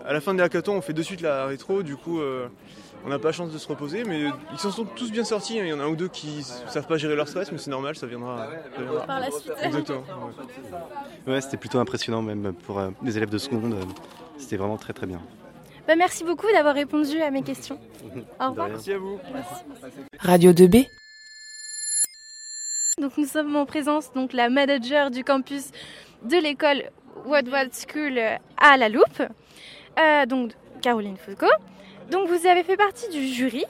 à, 0.06 0.14
la 0.14 0.22
fin 0.22 0.34
des 0.34 0.42
hackathons, 0.42 0.78
on 0.78 0.82
fait 0.82 0.94
de 0.94 1.02
suite 1.02 1.22
la 1.22 1.46
rétro, 1.46 1.84
du 1.84 1.98
coup 1.98 2.22
on 3.06 3.10
n'a 3.10 3.20
pas 3.20 3.28
la 3.30 3.34
chance 3.34 3.52
de 3.52 3.58
se 3.58 3.68
reposer, 3.68 4.04
mais 4.04 4.24
ils 4.52 4.58
s'en 4.58 4.72
sont 4.72 4.84
tous 4.84 5.12
bien 5.12 5.24
sortis. 5.24 5.60
Hein. 5.60 5.64
Il 5.66 5.70
y 5.70 5.74
en 5.74 5.80
a 5.80 5.84
un 5.84 5.88
ou 5.88 5.96
deux 5.96 6.08
qui 6.08 6.38
ne 6.38 6.70
savent 6.70 6.88
pas 6.88 6.98
gérer 6.98 7.16
leur 7.16 7.28
stress, 7.28 7.52
mais 7.52 7.60
c'est 7.60 7.70
normal, 7.70 7.96
ça 7.96 8.08
viendra, 8.08 8.48
ça 8.76 8.82
viendra. 8.82 9.06
Par 9.06 9.20
la 9.20 9.30
suite. 9.30 9.52
Exactement. 9.62 10.04
Ouais, 11.28 11.34
ouais 11.34 11.42
c'était 11.42 11.58
plutôt 11.58 11.78
impressionnant, 11.78 12.05
même 12.10 12.54
pour 12.54 12.80
euh, 12.80 12.90
les 13.04 13.18
élèves 13.18 13.30
de 13.30 13.38
seconde. 13.38 13.74
Euh, 13.74 13.84
c'était 14.38 14.58
vraiment 14.58 14.78
très 14.78 14.94
très 14.94 15.08
bien. 15.08 15.22
Bah, 15.88 15.96
merci 15.96 16.24
beaucoup 16.24 16.48
d'avoir 16.52 16.76
répondu 16.76 17.22
à 17.22 17.32
mes 17.32 17.44
questions. 17.44 17.80
Au 18.40 18.50
revoir. 18.50 18.70
Merci 18.70 18.94
à 18.94 18.98
vous. 18.98 19.20
Merci. 19.34 19.64
Radio 20.20 20.52
2B. 20.52 20.88
Donc 23.00 23.18
nous 23.18 23.26
sommes 23.26 23.56
en 23.56 23.66
présence 23.66 24.14
donc 24.14 24.32
la 24.32 24.50
manager 24.50 25.12
du 25.12 25.24
campus 25.24 25.72
de 26.24 26.38
l'école 26.38 26.84
Woodward 27.26 27.70
School 27.74 28.20
à 28.58 28.78
La 28.78 28.88
Loupe, 28.88 29.22
euh, 30.00 30.26
donc 30.26 30.54
Caroline 30.82 31.18
Foucault. 31.18 31.48
Donc 32.10 32.30
vous 32.30 32.48
avez 32.48 32.64
fait 32.64 32.78
partie 32.78 33.10
du 33.10 33.28
jury. 33.28 33.66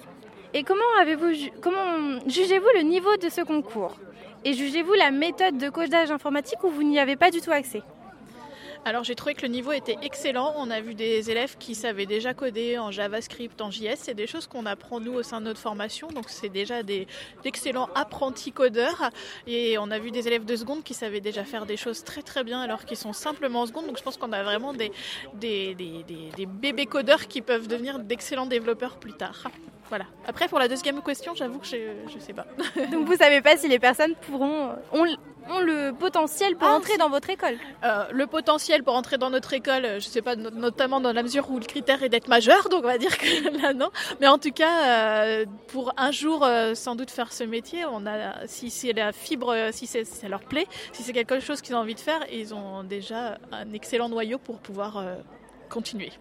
Et 0.53 0.63
comment 0.63 0.83
avez-vous 1.01 1.49
comment 1.59 2.19
jugez-vous 2.27 2.69
le 2.75 2.81
niveau 2.81 3.17
de 3.17 3.29
ce 3.29 3.41
concours? 3.41 3.95
Et 4.43 4.53
jugez-vous 4.53 4.93
la 4.93 5.09
méthode 5.09 5.57
de 5.57 5.69
codage 5.69 6.11
informatique 6.11 6.63
ou 6.63 6.69
vous 6.69 6.83
n'y 6.83 6.99
avez 6.99 7.15
pas 7.15 7.31
du 7.31 7.41
tout 7.41 7.51
accès? 7.51 7.81
Alors 8.85 9.03
j'ai 9.03 9.15
trouvé 9.15 9.33
que 9.33 9.41
le 9.41 9.47
niveau 9.47 9.71
était 9.71 9.97
excellent. 10.03 10.53
On 10.57 10.69
a 10.69 10.79
vu 10.79 10.93
des 10.93 11.31
élèves 11.31 11.57
qui 11.57 11.73
savaient 11.73 12.05
déjà 12.05 12.35
coder 12.35 12.77
en 12.77 12.91
JavaScript, 12.91 13.59
en 13.59 13.71
JS. 13.71 13.95
C'est 13.97 14.13
des 14.13 14.27
choses 14.27 14.45
qu'on 14.45 14.67
apprend 14.67 14.99
nous 14.99 15.13
au 15.13 15.23
sein 15.23 15.41
de 15.41 15.45
notre 15.45 15.59
formation. 15.59 16.07
Donc 16.09 16.29
c'est 16.29 16.49
déjà 16.49 16.83
des 16.83 17.07
d'excellents 17.43 17.89
apprentis 17.95 18.51
codeurs. 18.51 19.09
Et 19.47 19.79
on 19.79 19.89
a 19.89 19.97
vu 19.97 20.11
des 20.11 20.27
élèves 20.27 20.45
de 20.45 20.55
seconde 20.55 20.83
qui 20.83 20.93
savaient 20.93 21.19
déjà 21.19 21.43
faire 21.43 21.65
des 21.65 21.77
choses 21.77 22.03
très 22.03 22.21
très 22.21 22.43
bien 22.43 22.61
alors 22.61 22.85
qu'ils 22.85 22.97
sont 22.97 23.13
simplement 23.13 23.61
en 23.61 23.65
seconde. 23.65 23.87
Donc 23.87 23.97
je 23.97 24.03
pense 24.03 24.17
qu'on 24.17 24.31
a 24.31 24.43
vraiment 24.43 24.73
des, 24.73 24.91
des, 25.33 25.73
des, 25.73 26.03
des, 26.37 26.45
bébés 26.45 26.85
codeurs 26.85 27.27
qui 27.27 27.41
peuvent 27.41 27.67
devenir 27.67 27.97
d'excellents 27.97 28.45
développeurs 28.45 28.97
plus 28.97 29.13
tard. 29.13 29.47
Voilà. 29.89 30.05
Après, 30.27 30.47
pour 30.47 30.59
la 30.59 30.67
deuxième 30.67 31.01
question, 31.01 31.35
j'avoue 31.35 31.59
que 31.59 31.67
je 31.67 32.15
ne 32.15 32.19
sais 32.19 32.33
pas. 32.33 32.45
Donc, 32.91 33.05
vous 33.05 33.15
savez 33.15 33.41
pas 33.41 33.55
si 33.55 33.67
les 33.67 33.79
personnes 33.79 34.15
pourront 34.15 34.71
ont, 34.91 35.05
ont 35.49 35.59
le 35.59 35.91
potentiel 35.91 36.55
pour 36.55 36.67
ah, 36.67 36.75
entrer 36.75 36.97
dans 36.97 37.09
votre 37.09 37.29
école 37.29 37.57
euh, 37.83 38.05
Le 38.11 38.27
potentiel 38.27 38.83
pour 38.83 38.95
entrer 38.95 39.17
dans 39.17 39.29
notre 39.29 39.53
école, 39.53 39.83
je 39.83 39.95
ne 39.95 39.99
sais 39.99 40.21
pas, 40.21 40.35
notamment 40.35 40.99
dans 40.99 41.13
la 41.13 41.23
mesure 41.23 41.49
où 41.49 41.59
le 41.59 41.65
critère 41.65 42.03
est 42.03 42.09
d'être 42.09 42.27
majeur, 42.27 42.69
donc 42.69 42.83
on 42.83 42.87
va 42.87 42.97
dire 42.97 43.17
que 43.17 43.61
là 43.61 43.73
non. 43.73 43.89
Mais 44.19 44.27
en 44.27 44.37
tout 44.37 44.51
cas, 44.51 45.25
euh, 45.25 45.45
pour 45.67 45.93
un 45.97 46.11
jour 46.11 46.43
euh, 46.43 46.75
sans 46.75 46.95
doute 46.95 47.11
faire 47.11 47.31
ce 47.31 47.43
métier, 47.43 47.85
on 47.85 48.05
a, 48.05 48.47
si 48.47 48.69
c'est 48.69 48.93
la 48.93 49.11
fibre, 49.11 49.55
si 49.71 49.87
ça 49.87 50.27
leur 50.27 50.41
plaît, 50.41 50.67
si 50.93 51.03
c'est 51.03 51.13
quelque 51.13 51.39
chose 51.39 51.61
qu'ils 51.61 51.75
ont 51.75 51.79
envie 51.79 51.95
de 51.95 51.99
faire, 51.99 52.19
ils 52.31 52.53
ont 52.53 52.83
déjà 52.83 53.37
un 53.51 53.71
excellent 53.73 54.09
noyau 54.09 54.37
pour 54.37 54.59
pouvoir 54.59 55.03
continuer. 55.69 56.11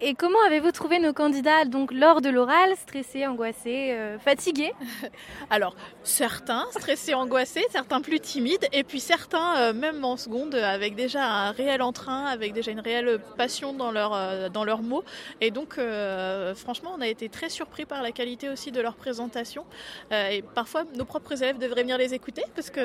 Et 0.00 0.14
comment 0.14 0.38
avez-vous 0.46 0.72
trouvé 0.72 0.98
nos 0.98 1.12
candidats 1.12 1.64
donc 1.64 1.92
lors 1.92 2.20
de 2.20 2.30
l'oral 2.30 2.70
Stressés, 2.76 3.26
angoissés, 3.26 3.92
euh, 3.92 4.18
fatigués? 4.18 4.72
Alors, 5.50 5.74
certains 6.02 6.66
stressés, 6.70 7.14
angoissés, 7.14 7.64
certains 7.70 8.00
plus 8.00 8.20
timides, 8.20 8.66
et 8.72 8.82
puis 8.82 9.00
certains, 9.00 9.56
euh, 9.58 9.72
même 9.72 10.04
en 10.04 10.16
seconde, 10.16 10.54
avec 10.54 10.94
déjà 10.94 11.24
un 11.24 11.50
réel 11.50 11.82
entrain, 11.82 12.24
avec 12.26 12.52
déjà 12.52 12.70
une 12.70 12.80
réelle 12.80 13.20
passion 13.36 13.72
dans, 13.72 13.90
leur, 13.90 14.14
euh, 14.14 14.48
dans 14.48 14.64
leurs 14.64 14.82
mots. 14.82 15.04
Et 15.40 15.50
donc, 15.50 15.76
euh, 15.78 16.54
franchement, 16.54 16.92
on 16.96 17.00
a 17.00 17.08
été 17.08 17.28
très 17.28 17.48
surpris 17.48 17.84
par 17.84 18.02
la 18.02 18.12
qualité 18.12 18.48
aussi 18.48 18.72
de 18.72 18.80
leur 18.80 18.94
présentation. 18.94 19.64
Et 20.12 20.42
parfois, 20.54 20.84
nos 20.96 21.04
propres 21.04 21.42
élèves 21.42 21.58
devraient 21.58 21.82
venir 21.82 21.98
les 21.98 22.14
écouter 22.14 22.42
parce 22.54 22.70
que 22.70 22.80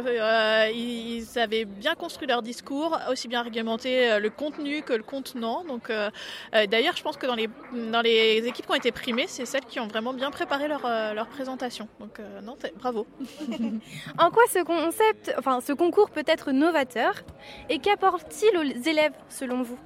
ils 0.71 1.39
avaient 1.39 1.65
bien 1.65 1.95
construit 1.95 2.27
leur 2.27 2.41
discours, 2.41 2.99
aussi 3.09 3.27
bien 3.27 3.39
argumenté 3.39 4.19
le 4.19 4.29
contenu 4.29 4.81
que 4.81 4.93
le 4.93 5.03
contenant. 5.03 5.63
Donc, 5.63 5.89
euh, 5.89 6.67
je 6.95 7.03
pense 7.03 7.17
que 7.17 7.25
dans 7.25 7.35
les, 7.35 7.49
dans 7.91 8.01
les 8.01 8.37
équipes 8.45 8.65
qui 8.65 8.71
ont 8.71 8.75
été 8.75 8.91
primées, 8.91 9.25
c'est 9.27 9.45
celles 9.45 9.65
qui 9.65 9.79
ont 9.79 9.87
vraiment 9.87 10.13
bien 10.13 10.31
préparé 10.31 10.67
leur, 10.67 10.85
euh, 10.85 11.13
présentation. 11.25 11.87
Donc, 11.99 12.19
euh, 12.19 12.41
bravo. 12.77 13.07
En 14.17 14.31
quoi 14.31 14.43
ce 14.49 14.63
concept, 14.63 15.33
enfin 15.37 15.59
ce 15.61 15.73
concours 15.73 16.09
peut 16.09 16.23
être 16.27 16.51
novateur 16.51 17.13
et 17.69 17.79
qu'apporte-t-il 17.79 18.57
aux 18.57 18.89
élèves 18.89 19.13
selon 19.29 19.63
vous? 19.63 19.77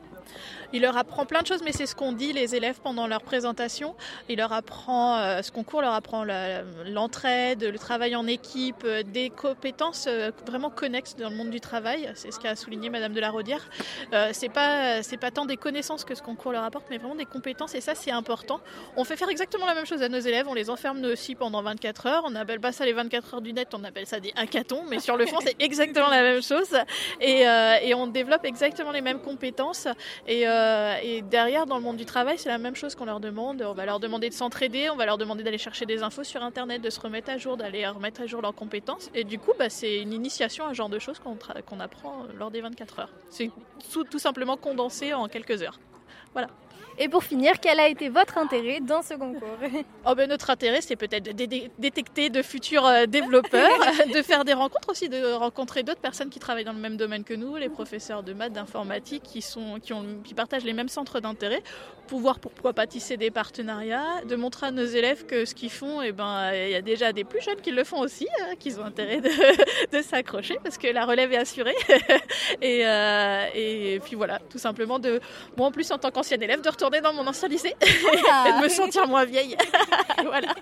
Il 0.73 0.81
leur 0.81 0.97
apprend 0.97 1.25
plein 1.25 1.41
de 1.41 1.47
choses, 1.47 1.61
mais 1.63 1.71
c'est 1.71 1.85
ce 1.85 1.95
qu'on 1.95 2.11
dit 2.11 2.33
les 2.33 2.55
élèves 2.55 2.79
pendant 2.81 3.07
leur 3.07 3.21
présentation. 3.21 3.95
Il 4.27 4.37
leur 4.37 4.53
apprend, 4.53 5.17
euh, 5.17 5.41
ce 5.41 5.51
concours 5.51 5.81
leur 5.81 5.93
apprend 5.93 6.23
l'entraide, 6.85 7.63
le 7.63 7.79
travail 7.79 8.15
en 8.15 8.27
équipe, 8.27 8.83
euh, 8.85 9.03
des 9.03 9.29
compétences 9.29 10.05
euh, 10.07 10.31
vraiment 10.45 10.69
connexes 10.69 11.15
dans 11.15 11.29
le 11.29 11.35
monde 11.35 11.49
du 11.49 11.59
travail. 11.59 12.11
C'est 12.15 12.31
ce 12.31 12.39
qu'a 12.39 12.55
souligné 12.55 12.89
Madame 12.89 13.13
de 13.13 13.19
la 13.19 13.31
Rodière. 13.31 13.67
Euh, 14.13 14.29
c'est 14.33 14.49
pas, 14.49 15.01
c'est 15.01 15.17
pas 15.17 15.31
tant 15.31 15.45
des 15.45 15.57
connaissances 15.57 16.05
que 16.05 16.13
ce 16.15 16.21
concours 16.21 16.51
leur 16.51 16.63
apporte, 16.63 16.85
mais 16.89 16.97
vraiment 16.97 17.15
des 17.15 17.25
compétences, 17.25 17.73
et 17.75 17.81
ça 17.81 17.95
c'est 17.95 18.11
important. 18.11 18.61
On 18.95 19.03
fait 19.03 19.15
faire 19.15 19.29
exactement 19.29 19.65
la 19.65 19.73
même 19.73 19.85
chose 19.85 20.03
à 20.03 20.09
nos 20.09 20.19
élèves. 20.19 20.47
On 20.47 20.53
les 20.53 20.69
enferme 20.69 20.99
nous 20.99 21.09
aussi 21.09 21.35
pendant 21.35 21.61
24 21.61 22.07
heures. 22.07 22.23
On 22.25 22.31
n'appelle 22.31 22.59
pas 22.59 22.71
ça 22.71 22.85
les 22.85 22.93
24 22.93 23.35
heures 23.35 23.41
du 23.41 23.53
net, 23.53 23.69
on 23.73 23.83
appelle 23.83 24.05
ça 24.05 24.19
des 24.19 24.33
hackathons, 24.35 24.83
mais 24.87 24.99
sur 24.99 25.17
le 25.17 25.25
fond 25.25 25.37
c'est 25.41 25.55
exactement 25.59 26.09
la 26.09 26.21
même 26.21 26.43
chose. 26.43 26.77
Et, 27.21 27.47
euh, 27.47 27.75
et 27.81 27.93
on 27.93 28.07
développe 28.07 28.45
exactement 28.45 28.91
les 28.91 29.01
mêmes 29.01 29.19
compétences. 29.19 29.87
Et, 30.27 30.47
euh, 30.47 30.58
et 31.03 31.21
derrière, 31.21 31.65
dans 31.65 31.77
le 31.77 31.83
monde 31.83 31.97
du 31.97 32.05
travail, 32.05 32.37
c'est 32.37 32.49
la 32.49 32.57
même 32.57 32.75
chose 32.75 32.95
qu'on 32.95 33.05
leur 33.05 33.19
demande. 33.19 33.61
On 33.61 33.73
va 33.73 33.85
leur 33.85 33.99
demander 33.99 34.29
de 34.29 34.33
s'entraider, 34.33 34.89
on 34.89 34.95
va 34.95 35.05
leur 35.05 35.17
demander 35.17 35.43
d'aller 35.43 35.57
chercher 35.57 35.85
des 35.85 36.03
infos 36.03 36.23
sur 36.23 36.43
Internet, 36.43 36.81
de 36.81 36.89
se 36.89 36.99
remettre 36.99 37.29
à 37.29 37.37
jour, 37.37 37.57
d'aller 37.57 37.87
remettre 37.87 38.21
à 38.21 38.25
jour 38.25 38.41
leurs 38.41 38.55
compétences. 38.55 39.09
Et 39.13 39.23
du 39.23 39.39
coup, 39.39 39.51
bah, 39.57 39.69
c'est 39.69 39.99
une 39.99 40.13
initiation 40.13 40.65
à 40.65 40.69
ce 40.69 40.75
genre 40.75 40.89
de 40.89 40.99
choses 40.99 41.19
qu'on 41.19 41.79
apprend 41.79 42.25
lors 42.37 42.51
des 42.51 42.61
24 42.61 42.99
heures. 42.99 43.11
C'est 43.29 43.51
tout 44.09 44.19
simplement 44.19 44.57
condensé 44.57 45.13
en 45.13 45.27
quelques 45.27 45.61
heures. 45.61 45.79
Voilà. 46.33 46.49
Et 47.01 47.07
pour 47.07 47.23
finir, 47.23 47.53
quel 47.61 47.79
a 47.79 47.87
été 47.87 48.09
votre 48.09 48.37
intérêt 48.37 48.81
dans 48.81 49.01
ce 49.01 49.13
concours? 49.13 49.47
Oh 50.05 50.15
ben, 50.15 50.27
notre 50.29 50.49
intérêt, 50.49 50.81
c'est 50.81 50.95
peut-être 50.95 51.23
de 51.25 51.31
dé- 51.31 51.45
dé- 51.47 51.71
détecter 51.77 52.29
de 52.29 52.41
futurs 52.41 52.85
euh, 52.85 53.05
développeurs, 53.05 53.69
de 54.13 54.21
faire 54.21 54.43
des 54.43 54.53
rencontres 54.53 54.89
aussi, 54.89 55.07
de 55.07 55.33
rencontrer 55.33 55.83
d'autres 55.83 55.99
personnes 56.01 56.29
qui 56.29 56.39
travaillent 56.39 56.63
dans 56.63 56.73
le 56.73 56.79
même 56.79 56.97
domaine 56.97 57.23
que 57.23 57.33
nous, 57.33 57.55
les 57.57 57.69
professeurs 57.69 58.23
de 58.23 58.33
maths, 58.33 58.53
d'informatique, 58.53 59.23
qui, 59.23 59.41
sont, 59.41 59.79
qui, 59.81 59.93
ont, 59.93 60.05
qui 60.23 60.33
partagent 60.33 60.63
les 60.63 60.73
mêmes 60.73 60.87
centres 60.89 61.19
d'intérêt, 61.19 61.61
pouvoir 62.07 62.39
pourquoi 62.39 62.73
pas 62.73 62.87
tisser 62.87 63.17
des 63.17 63.29
partenariats, 63.29 64.21
de 64.27 64.35
montrer 64.35 64.67
à 64.67 64.71
nos 64.71 64.85
élèves 64.85 65.25
que 65.25 65.45
ce 65.45 65.53
qu'ils 65.53 65.69
font, 65.69 66.01
eh 66.01 66.11
ben, 66.11 66.51
il 66.53 66.71
y 66.71 66.75
a 66.75 66.81
déjà 66.81 67.13
des 67.13 67.23
plus 67.23 67.41
jeunes 67.41 67.61
qui 67.61 67.71
le 67.71 67.83
font 67.83 67.99
aussi, 67.99 68.27
hein, 68.41 68.55
qu'ils 68.59 68.79
ont 68.79 68.85
intérêt 68.85 69.21
de, 69.21 69.29
de 69.97 70.01
s'accrocher 70.01 70.57
parce 70.63 70.77
que 70.77 70.87
la 70.87 71.05
relève 71.05 71.31
est 71.33 71.37
assurée. 71.37 71.75
et, 72.61 72.81
euh, 72.87 73.45
et 73.53 73.99
puis 74.03 74.15
voilà, 74.15 74.39
tout 74.49 74.57
simplement 74.57 74.97
de, 74.97 75.19
moi 75.55 75.67
en 75.67 75.71
plus 75.71 75.91
en 75.91 75.97
tant 75.99 76.09
qu'ancienne 76.09 76.41
élève, 76.41 76.61
de 76.61 76.69
retourner 76.69 76.88
dans 76.97 77.13
mon 77.13 77.25
ancien 77.27 77.47
lycée 77.47 77.75
et 77.81 77.85
de 77.85 78.63
me 78.63 78.69
sentir 78.69 79.07
moins 79.07 79.25
vieille. 79.25 79.55
voilà. 80.23 80.53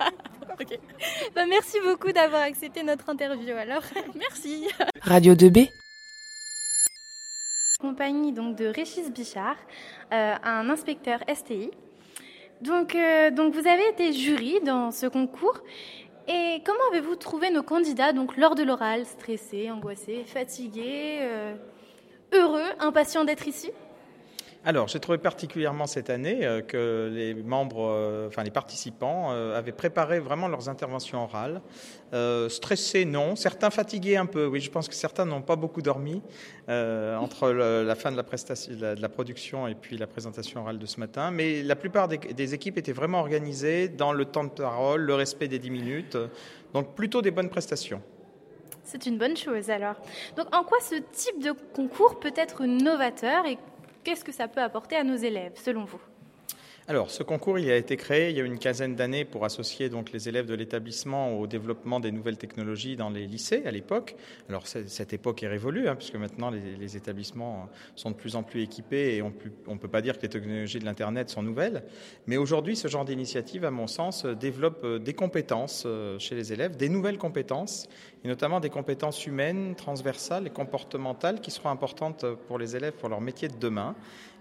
Ok. 0.60 0.78
Bah, 1.36 1.46
Merci 1.48 1.78
beaucoup 1.84 2.12
d'avoir 2.12 2.44
accepté 2.44 2.84
notre 2.84 3.10
interview 3.10 3.56
alors. 3.56 3.84
Merci. 4.16 4.68
Radio 5.02 5.34
2B. 5.34 5.70
Compagnie 7.80 8.34
donc 8.34 8.56
de 8.56 8.66
Régis 8.66 9.12
Bichard, 9.12 9.56
euh, 10.12 10.36
un 10.44 10.70
inspecteur 10.70 11.20
STI. 11.34 11.70
Donc, 12.62 12.96
euh, 12.96 13.30
donc 13.30 13.54
vous 13.54 13.68
avez 13.68 13.88
été 13.90 14.14
jury 14.14 14.60
dans 14.62 14.92
ce 14.92 15.06
concours. 15.06 15.60
Et 16.28 16.62
comment 16.66 16.80
avez-vous 16.92 17.16
trouvé 17.16 17.52
nos 17.52 17.64
candidats 17.64 18.12
donc 18.12 18.36
lors 18.36 18.56
de 18.56 18.64
l'oral 18.64 19.06
Stressés, 19.06 19.72
angoissés, 19.72 20.24
fatigués, 20.26 21.20
euh, 21.22 21.56
heureux, 22.34 22.66
impatients 22.80 23.24
d'être 23.24 23.48
ici? 23.48 23.72
Alors, 24.68 24.90
j'ai 24.90 25.00
trouvé 25.00 25.18
particulièrement 25.18 25.88
cette 25.88 26.10
année 26.10 26.46
euh, 26.46 26.60
que 26.60 27.10
les 27.10 27.34
membres, 27.34 27.88
euh, 27.90 28.28
enfin 28.28 28.44
les 28.44 28.52
participants, 28.52 29.30
euh, 29.32 29.58
avaient 29.58 29.72
préparé 29.72 30.20
vraiment 30.20 30.50
leurs 30.50 30.68
interventions 30.68 31.24
orales. 31.24 31.62
Stressés, 32.50 33.06
non. 33.06 33.38
Certains 33.38 33.70
fatigués 33.70 34.18
un 34.18 34.26
peu. 34.26 34.46
Oui, 34.46 34.60
je 34.60 34.70
pense 34.70 34.90
que 34.90 34.94
certains 34.94 35.24
n'ont 35.24 35.42
pas 35.42 35.56
beaucoup 35.56 35.82
dormi 35.82 36.22
entre 36.68 37.50
la 37.50 37.96
fin 37.96 38.12
de 38.12 38.18
la, 38.18 39.10
production 39.10 39.68
et 39.68 39.76
puis 39.76 39.98
la 39.98 40.08
présentation 40.08 40.62
orale 40.62 40.80
de 40.80 40.86
ce 40.86 41.00
matin. 41.00 41.32
Mais 41.32 41.64
la 41.64 41.78
plupart 41.78 42.10
des, 42.10 42.18
des 42.18 42.54
équipes 42.54 42.78
étaient 42.78 42.94
vraiment 42.94 43.20
organisées 43.20 43.88
dans 43.88 44.12
le 44.12 44.26
temps 44.26 44.44
de 44.44 44.50
parole, 44.50 45.02
le 45.02 45.16
respect 45.16 45.48
des 45.48 45.60
10 45.60 45.70
minutes. 45.70 46.18
Donc, 46.74 46.94
plutôt 46.94 47.22
des 47.22 47.32
bonnes 47.32 47.50
prestations. 47.50 48.02
C'est 48.88 49.06
une 49.06 49.18
bonne 49.18 49.36
chose 49.36 49.70
alors. 49.70 49.96
Donc 50.38 50.48
en 50.56 50.64
quoi 50.64 50.78
ce 50.80 50.96
type 50.96 51.44
de 51.44 51.52
concours 51.74 52.22
peut 52.22 52.34
être 52.38 52.64
novateur 52.64 53.46
et 53.46 53.58
qu'est-ce 54.08 54.24
que 54.24 54.32
ça 54.32 54.48
peut 54.48 54.62
apporter 54.62 54.96
à 54.96 55.04
nos 55.04 55.18
élèves 55.18 55.58
selon 55.58 55.84
vous? 55.84 56.00
Alors, 56.90 57.12
ce 57.12 57.22
concours, 57.22 57.60
il 57.60 57.70
a 57.70 57.76
été 57.76 57.98
créé 57.98 58.30
il 58.30 58.38
y 58.38 58.40
a 58.40 58.46
une 58.46 58.60
quinzaine 58.60 58.96
d'années 58.96 59.26
pour 59.26 59.44
associer 59.44 59.90
donc 59.90 60.14
les 60.14 60.30
élèves 60.30 60.46
de 60.46 60.54
l'établissement 60.54 61.38
au 61.38 61.46
développement 61.46 62.00
des 62.00 62.14
nouvelles 62.14 62.38
technologies 62.38 62.96
dans 62.96 63.10
les 63.10 63.28
lycées 63.28 63.64
à 63.66 63.72
l'époque. 63.72 64.16
Alors, 64.48 64.66
cette 64.68 65.12
époque 65.12 65.44
est 65.44 65.50
révolue, 65.50 65.90
hein, 65.90 65.98
puisque 65.98 66.16
maintenant 66.16 66.50
les, 66.50 66.96
établissements 66.96 67.68
sont 67.98 68.12
de 68.12 68.16
plus 68.16 68.38
en 68.38 68.44
plus 68.44 68.64
équipés 68.64 69.18
et 69.18 69.22
on 69.22 69.34
ne 69.68 69.78
peut 69.78 69.90
pas 69.90 70.02
dire 70.02 70.16
que 70.16 70.22
les 70.22 70.30
technologies 70.30 70.80
de 70.80 70.86
l'Internet 70.86 71.30
sont 71.30 71.44
nouvelles. 71.44 71.84
Mais 72.26 72.38
aujourd'hui, 72.38 72.78
ce 72.78 72.88
genre 72.88 73.04
d'initiative, 73.04 73.66
à 73.66 73.72
mon 73.72 73.88
sens, 73.88 74.26
développe 74.26 74.86
euh, 74.86 74.98
des 74.98 75.14
compétences 75.14 75.84
euh, 75.86 76.18
chez 76.20 76.36
les 76.36 76.54
élèves, 76.54 76.78
des 76.78 76.88
nouvelles 76.88 77.18
compétences, 77.18 77.90
et 78.24 78.30
notamment 78.30 78.62
des 78.62 78.70
compétences 78.70 79.26
humaines, 79.26 79.76
transversales 79.76 80.48
et 80.48 80.52
comportementales 80.52 81.42
qui 81.42 81.52
seront 81.52 81.70
importantes 81.70 82.26
pour 82.48 82.58
les 82.58 82.78
élèves 82.78 82.94
pour 82.94 83.10
leur 83.10 83.20
métier 83.20 83.50
de 83.50 83.58
demain. 83.58 83.94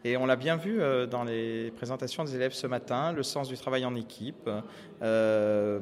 Et 0.06 0.16
on 0.16 0.26
l'a 0.26 0.36
bien 0.36 0.54
vu 0.54 0.80
euh, 0.80 1.04
dans 1.04 1.24
les 1.24 1.72
présentations 1.72 2.22
des 2.22 2.36
élèves 2.36 2.52
ce 2.52 2.68
matin, 2.68 3.12
le 3.12 3.24
sens 3.24 3.48
du 3.48 3.56
travail 3.56 3.84
en 3.84 3.96
équipe, 3.96 4.48
euh, 5.02 5.80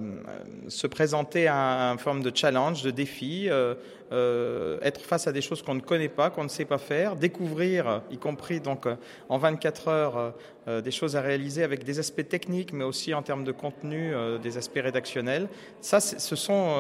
se 0.68 0.86
présenter 0.86 1.46
à 1.46 1.90
une 1.92 1.98
forme 1.98 2.22
de 2.22 2.34
challenge, 2.34 2.82
de 2.82 2.90
défi, 2.90 3.48
euh, 3.50 4.78
être 4.80 5.02
face 5.02 5.26
à 5.26 5.32
des 5.32 5.42
choses 5.42 5.60
qu'on 5.60 5.74
ne 5.74 5.80
connaît 5.80 6.08
pas, 6.08 6.30
qu'on 6.30 6.44
ne 6.44 6.48
sait 6.48 6.64
pas 6.64 6.78
faire, 6.78 7.16
découvrir, 7.16 8.00
y 8.10 8.16
compris 8.16 8.60
donc 8.60 8.86
en 9.28 9.36
24 9.36 9.88
heures, 9.88 10.34
des 10.82 10.90
choses 10.90 11.16
à 11.16 11.20
réaliser 11.20 11.62
avec 11.62 11.84
des 11.84 11.98
aspects 11.98 12.26
techniques, 12.26 12.72
mais 12.72 12.84
aussi 12.84 13.12
en 13.12 13.22
termes 13.22 13.44
de 13.44 13.52
contenu, 13.52 14.14
des 14.40 14.56
aspects 14.56 14.80
rédactionnels. 14.82 15.48
Ça, 15.80 16.00
ce 16.00 16.36
sont 16.36 16.76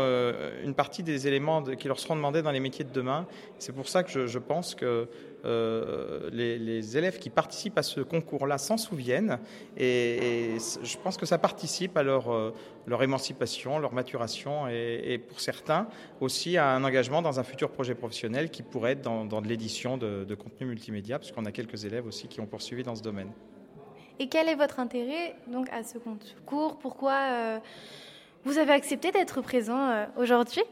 une 0.62 0.74
partie 0.74 1.02
des 1.02 1.26
éléments 1.26 1.62
qui 1.62 1.88
leur 1.88 1.98
seront 1.98 2.16
demandés 2.16 2.42
dans 2.42 2.52
les 2.52 2.60
métiers 2.60 2.84
de 2.84 2.92
demain. 2.92 3.26
C'est 3.58 3.74
pour 3.74 3.88
ça 3.88 4.04
que 4.04 4.26
je 4.26 4.38
pense 4.38 4.74
que 4.74 5.08
euh, 5.44 6.30
les, 6.32 6.96
élèves 6.96 7.18
qui 7.18 7.30
participent 7.30 7.78
à 7.78 7.82
ce 7.82 8.00
concours-là 8.00 8.58
s'en 8.58 8.76
souviennent 8.76 9.38
et, 9.76 10.56
je 10.82 10.96
pense 10.98 11.16
que 11.16 11.26
ça 11.26 11.38
participe 11.38 11.96
à 11.96 12.02
leur, 12.02 12.32
euh, 12.32 12.52
émancipation, 13.02 13.78
leur 13.78 13.92
maturation 13.92 14.68
et, 14.68 15.18
pour 15.18 15.40
certains 15.40 15.86
aussi 16.20 16.56
à 16.56 16.70
un 16.70 16.84
engagement 16.84 17.22
dans 17.22 17.40
un 17.40 17.42
futur 17.42 17.70
projet 17.70 17.94
professionnel 17.94 18.50
qui 18.50 18.62
pourrait 18.62 18.92
être 18.92 19.02
dans, 19.02 19.24
de 19.26 19.48
l'édition 19.48 19.96
de, 19.96 20.24
de 20.24 20.34
contenu 20.34 20.66
multimédia, 20.66 21.18
puisqu'on 21.18 21.44
a 21.44 21.52
quelques 21.52 21.84
élèves 21.84 22.06
aussi 22.06 22.28
qui 22.28 22.40
ont 22.40 22.46
poursuivi 22.46 22.82
dans 22.82 22.94
ce 22.94 23.02
domaine. 23.02 23.30
Et 24.18 24.28
quel 24.28 24.48
est 24.48 24.54
votre 24.54 24.80
intérêt 24.80 25.34
donc 25.48 25.68
à 25.72 25.82
ce 25.82 25.98
concours? 25.98 26.78
Pourquoi 26.78 27.12
euh, 27.12 27.58
vous 28.44 28.58
avez 28.58 28.72
accepté 28.72 29.10
d'être 29.10 29.40
présent 29.42 30.06
aujourd'hui? 30.16 30.62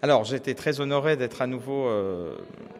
Alors, 0.00 0.22
j'ai 0.22 0.36
été 0.36 0.54
très 0.54 0.80
honoré 0.80 1.16
d'être 1.16 1.42
à 1.42 1.48
nouveau 1.48 1.88
euh, 1.88 2.36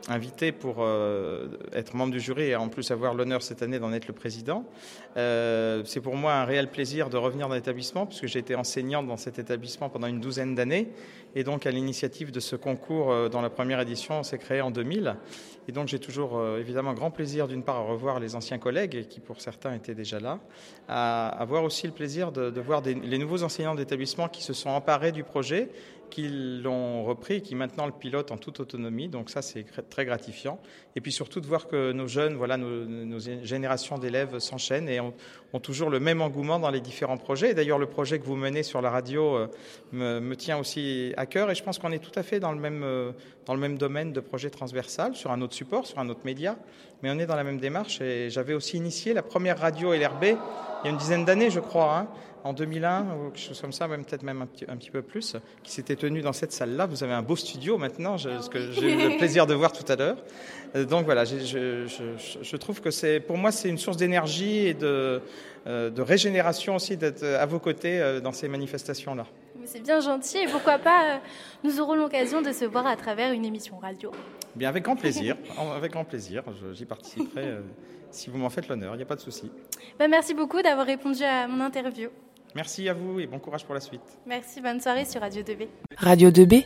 invité 0.08 0.52
pour 0.52 0.76
euh, 0.78 1.48
être 1.72 1.94
membre 1.94 2.12
du 2.12 2.20
jury 2.20 2.44
et 2.44 2.56
en 2.56 2.68
plus 2.68 2.90
avoir 2.90 3.14
l'honneur 3.14 3.42
cette 3.42 3.62
année 3.62 3.78
d'en 3.78 3.92
être 3.92 4.08
le 4.08 4.14
président. 4.14 4.64
Euh, 5.16 5.82
c'est 5.84 6.00
pour 6.00 6.16
moi 6.16 6.34
un 6.34 6.44
réel 6.44 6.68
plaisir 6.68 7.10
de 7.10 7.16
revenir 7.16 7.48
dans 7.48 7.54
l'établissement 7.54 8.06
puisque 8.06 8.26
j'ai 8.26 8.38
été 8.38 8.54
enseignante 8.54 9.06
dans 9.06 9.16
cet 9.16 9.38
établissement 9.38 9.88
pendant 9.88 10.06
une 10.06 10.20
douzaine 10.20 10.54
d'années 10.54 10.88
et 11.34 11.44
donc 11.44 11.66
à 11.66 11.70
l'initiative 11.70 12.30
de 12.30 12.40
ce 12.40 12.56
concours 12.56 13.10
euh, 13.10 13.28
dans 13.28 13.42
la 13.42 13.50
première 13.50 13.80
édition, 13.80 14.20
on 14.20 14.22
s'est 14.22 14.38
créé 14.38 14.60
en 14.60 14.70
2000. 14.70 15.16
Et 15.68 15.72
donc 15.72 15.88
j'ai 15.88 15.98
toujours 15.98 16.42
évidemment 16.56 16.94
grand 16.94 17.10
plaisir 17.10 17.46
d'une 17.46 17.62
part 17.62 17.76
à 17.76 17.82
revoir 17.82 18.20
les 18.20 18.34
anciens 18.34 18.56
collègues 18.56 19.06
qui 19.06 19.20
pour 19.20 19.42
certains 19.42 19.74
étaient 19.74 19.94
déjà 19.94 20.18
là, 20.18 20.38
à 20.88 21.28
avoir 21.28 21.62
aussi 21.62 21.86
le 21.86 21.92
plaisir 21.92 22.32
de, 22.32 22.58
voir 22.58 22.80
les 22.82 23.18
nouveaux 23.18 23.42
enseignants 23.42 23.74
d'établissement 23.74 24.28
qui 24.28 24.42
se 24.42 24.54
sont 24.54 24.70
emparés 24.70 25.12
du 25.12 25.24
projet 25.24 25.68
qui 26.08 26.28
l'ont 26.28 27.04
repris 27.04 27.34
et 27.34 27.40
qui 27.40 27.54
maintenant 27.54 27.86
le 27.86 27.92
pilotent 27.92 28.32
en 28.32 28.36
toute 28.36 28.60
autonomie. 28.60 29.08
Donc 29.08 29.30
ça, 29.30 29.42
c'est 29.42 29.64
très 29.88 30.04
gratifiant. 30.04 30.60
Et 30.96 31.00
puis 31.00 31.12
surtout 31.12 31.40
de 31.40 31.46
voir 31.46 31.68
que 31.68 31.92
nos 31.92 32.08
jeunes, 32.08 32.34
voilà, 32.34 32.56
nos, 32.56 33.18
générations 33.18 33.98
d'élèves 33.98 34.38
s'enchaînent 34.38 34.88
et 34.88 35.00
ont, 35.00 35.14
toujours 35.62 35.90
le 35.90 35.98
même 35.98 36.20
engouement 36.20 36.58
dans 36.58 36.70
les 36.70 36.80
différents 36.80 37.16
projets. 37.16 37.50
Et 37.50 37.54
D'ailleurs, 37.54 37.78
le 37.78 37.86
projet 37.86 38.18
que 38.18 38.24
vous 38.24 38.36
menez 38.36 38.62
sur 38.62 38.80
la 38.80 38.90
radio 38.90 39.36
euh, 39.36 39.46
me, 39.92 40.20
me 40.20 40.36
tient 40.36 40.58
aussi 40.58 41.12
à 41.16 41.26
cœur 41.26 41.50
et 41.50 41.54
je 41.54 41.62
pense 41.62 41.78
qu'on 41.78 41.92
est 41.92 41.98
tout 41.98 42.16
à 42.18 42.22
fait 42.22 42.38
dans 42.40 42.52
le 42.52 42.60
même, 42.60 42.82
euh, 42.84 43.12
dans 43.46 43.54
le 43.54 43.60
même 43.60 43.78
domaine 43.78 44.12
de 44.12 44.20
projet 44.20 44.50
transversal, 44.50 45.14
sur 45.14 45.30
un 45.30 45.40
autre 45.40 45.54
support, 45.54 45.86
sur 45.86 45.98
un 45.98 46.08
autre 46.08 46.20
média, 46.24 46.56
mais 47.02 47.10
on 47.10 47.18
est 47.18 47.26
dans 47.26 47.36
la 47.36 47.44
même 47.44 47.58
démarche. 47.58 48.00
Et 48.00 48.30
j'avais 48.30 48.54
aussi 48.54 48.76
initié 48.76 49.14
la 49.14 49.22
première 49.22 49.58
radio 49.58 49.92
LRB 49.92 50.36
il 50.82 50.86
y 50.86 50.88
a 50.88 50.90
une 50.92 50.98
dizaine 50.98 51.24
d'années, 51.24 51.50
je 51.50 51.60
crois, 51.60 51.96
hein, 51.98 52.06
en 52.44 52.52
2001, 52.52 53.00
ou 53.02 53.30
quelque 53.30 53.38
chose 53.40 53.60
comme 53.60 53.72
ça, 53.72 53.88
même 53.88 54.04
peut-être 54.04 54.22
même 54.22 54.40
un 54.42 54.46
petit, 54.46 54.64
un 54.68 54.76
petit 54.76 54.90
peu 54.90 55.02
plus, 55.02 55.36
qui 55.64 55.72
s'était 55.72 55.96
tenue 55.96 56.22
dans 56.22 56.32
cette 56.32 56.52
salle-là. 56.52 56.86
Vous 56.86 57.02
avez 57.02 57.12
un 57.12 57.22
beau 57.22 57.34
studio 57.36 57.78
maintenant, 57.78 58.16
je- 58.16 58.40
ce 58.40 58.48
que 58.48 58.70
j'ai 58.72 58.92
eu 58.92 59.10
le 59.10 59.16
plaisir 59.18 59.46
de 59.46 59.54
voir 59.54 59.72
tout 59.72 59.90
à 59.90 59.96
l'heure. 59.96 60.16
Euh, 60.76 60.84
Donc 60.84 61.04
voilà, 61.04 61.24
je, 61.24 61.36
je- 61.38 61.86
je 62.42 62.56
trouve 62.56 62.80
que 62.80 62.90
c'est, 62.90 63.18
pour 63.20 63.36
moi, 63.36 63.50
c'est 63.50 63.68
une 63.68 63.78
source 63.78 63.96
d'énergie 63.96 64.58
et 64.68 64.74
de, 64.74 65.20
euh, 65.66 65.90
de 65.90 66.02
régénération 66.02 66.76
aussi 66.76 66.96
d'être 66.96 67.24
à 67.24 67.44
vos 67.46 67.58
côtés 67.58 68.00
euh, 68.00 68.20
dans 68.20 68.32
ces 68.32 68.48
manifestations-là. 68.48 69.26
C'est 69.64 69.82
bien 69.82 70.00
gentil 70.00 70.38
et 70.38 70.46
pourquoi 70.46 70.78
pas, 70.78 71.16
euh, 71.16 71.18
nous 71.64 71.80
aurons 71.80 71.96
l'occasion 71.96 72.40
de 72.40 72.52
se 72.52 72.64
voir 72.64 72.86
à 72.86 72.96
travers 72.96 73.32
une 73.32 73.44
émission 73.44 73.76
radio. 73.78 74.12
Bien, 74.54 74.68
avec 74.70 74.84
grand 74.84 74.96
plaisir, 74.96 75.36
avec 75.76 75.92
grand 75.92 76.04
plaisir, 76.04 76.42
j'y 76.72 76.84
participerai 76.86 77.44
euh, 77.44 77.60
si 78.10 78.30
vous 78.30 78.38
m'en 78.38 78.50
faites 78.50 78.68
l'honneur, 78.68 78.94
il 78.94 78.96
n'y 78.96 79.02
a 79.02 79.06
pas 79.06 79.16
de 79.16 79.20
souci. 79.20 79.50
Bah, 79.98 80.08
merci 80.08 80.34
beaucoup 80.34 80.62
d'avoir 80.62 80.86
répondu 80.86 81.22
à 81.24 81.46
mon 81.48 81.64
interview. 81.64 82.08
Merci 82.54 82.88
à 82.88 82.94
vous 82.94 83.20
et 83.20 83.26
bon 83.26 83.38
courage 83.38 83.64
pour 83.64 83.74
la 83.74 83.80
suite. 83.80 84.00
Merci, 84.26 84.60
bonne 84.60 84.80
soirée 84.80 85.04
sur 85.04 85.20
Radio 85.20 85.42
2B. 85.42 85.68
Radio 85.96 86.30
2B. 86.30 86.64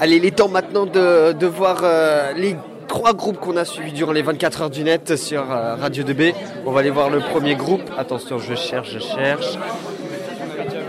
Allez, 0.00 0.16
il 0.16 0.24
est 0.24 0.36
temps 0.36 0.48
maintenant 0.48 0.86
de, 0.86 1.32
de 1.32 1.46
voir 1.46 1.80
euh, 1.82 2.32
les 2.32 2.56
trois 2.88 3.12
groupes 3.14 3.38
qu'on 3.38 3.56
a 3.56 3.64
suivis 3.64 3.92
durant 3.92 4.12
les 4.12 4.22
24 4.22 4.62
heures 4.62 4.70
du 4.70 4.82
net 4.84 5.16
sur 5.16 5.50
euh, 5.50 5.76
Radio 5.76 6.02
2B. 6.02 6.34
On 6.66 6.72
va 6.72 6.80
aller 6.80 6.90
voir 6.90 7.10
le 7.10 7.20
premier 7.20 7.54
groupe. 7.54 7.82
Attention, 7.96 8.38
je 8.38 8.54
cherche, 8.54 8.90
je 8.90 8.98
cherche. 8.98 9.58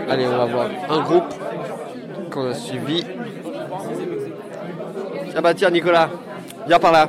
Allez, 0.08 0.26
on 0.26 0.36
va 0.36 0.46
voir 0.46 0.70
un 0.88 1.00
groupe 1.02 1.32
qu'on 2.30 2.46
a 2.50 2.54
suivi. 2.54 3.04
Ah 5.36 5.40
bah 5.40 5.54
tiens, 5.54 5.70
Nicolas, 5.70 6.10
viens 6.66 6.78
par 6.78 6.92
là. 6.92 7.08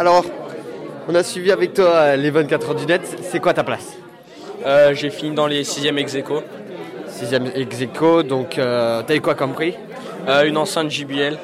Alors, 0.00 0.24
on 1.10 1.14
a 1.14 1.22
suivi 1.22 1.52
avec 1.52 1.74
toi 1.74 1.84
euh, 1.90 2.16
les 2.16 2.30
24 2.30 2.70
heures 2.70 2.74
du 2.74 2.86
net. 2.86 3.02
C'est 3.20 3.38
quoi 3.38 3.52
ta 3.52 3.62
place? 3.64 3.98
Euh, 4.64 4.94
J'ai 4.94 5.10
fini 5.10 5.34
dans 5.34 5.46
les 5.46 5.62
6e 5.62 5.98
ex 5.98 6.14
aequo. 6.14 6.40
6ème 7.10 7.50
ex 7.54 7.82
aequo, 7.82 8.22
donc 8.22 8.56
euh, 8.58 9.02
t'as 9.06 9.14
eu 9.14 9.20
quoi 9.20 9.34
comme 9.34 9.52
prix? 9.52 9.74
Euh, 10.26 10.44
Une 10.46 10.56
enceinte 10.56 10.90
JBL. 10.90 11.36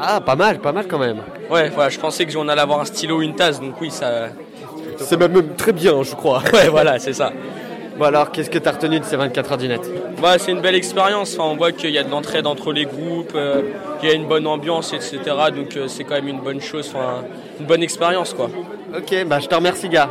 Ah, 0.00 0.20
pas 0.20 0.34
mal, 0.34 0.58
pas 0.58 0.72
mal 0.72 0.88
quand 0.88 0.98
même. 0.98 1.18
Ouais, 1.48 1.68
voilà, 1.68 1.88
je 1.88 2.00
pensais 2.00 2.26
que 2.26 2.36
on 2.36 2.48
allait 2.48 2.60
avoir 2.60 2.80
un 2.80 2.84
stylo 2.86 3.18
ou 3.18 3.22
une 3.22 3.36
tasse, 3.36 3.60
donc 3.60 3.80
oui, 3.80 3.92
ça. 3.92 4.30
C'est 4.98 5.16
même, 5.16 5.30
même 5.30 5.54
très 5.54 5.72
bien, 5.72 6.02
je 6.02 6.16
crois. 6.16 6.42
Ouais, 6.52 6.68
voilà, 6.68 6.98
c'est 6.98 7.12
ça. 7.12 7.30
Bon 7.98 8.04
alors, 8.04 8.30
qu'est-ce 8.30 8.50
que 8.50 8.58
t'as 8.58 8.72
retenu 8.72 9.00
de 9.00 9.04
ces 9.04 9.16
24 9.16 9.52
heures 9.52 9.58
du 9.58 9.68
net? 9.68 9.80
Ouais, 10.22 10.38
c'est 10.38 10.52
une 10.52 10.60
belle 10.60 10.74
expérience. 10.74 11.34
Enfin, 11.38 11.48
on 11.50 11.56
voit 11.56 11.72
qu'il 11.72 11.90
y 11.90 11.98
a 11.98 12.02
de 12.04 12.10
l'entraide 12.10 12.46
entre 12.46 12.70
les 12.72 12.84
groupes, 12.84 13.32
euh, 13.34 13.62
qu'il 14.00 14.10
y 14.10 14.12
a 14.12 14.14
une 14.14 14.26
bonne 14.26 14.46
ambiance, 14.46 14.92
etc. 14.92 15.18
Donc 15.54 15.76
euh, 15.76 15.88
c'est 15.88 16.04
quand 16.04 16.14
même 16.16 16.28
une 16.28 16.40
bonne 16.40 16.60
chose, 16.60 16.92
enfin, 16.94 17.24
une 17.58 17.64
bonne 17.64 17.82
expérience, 17.82 18.34
quoi. 18.34 18.50
Ok, 18.94 19.24
bah 19.26 19.40
je 19.40 19.46
te 19.46 19.54
remercie, 19.54 19.88
gars. 19.88 20.10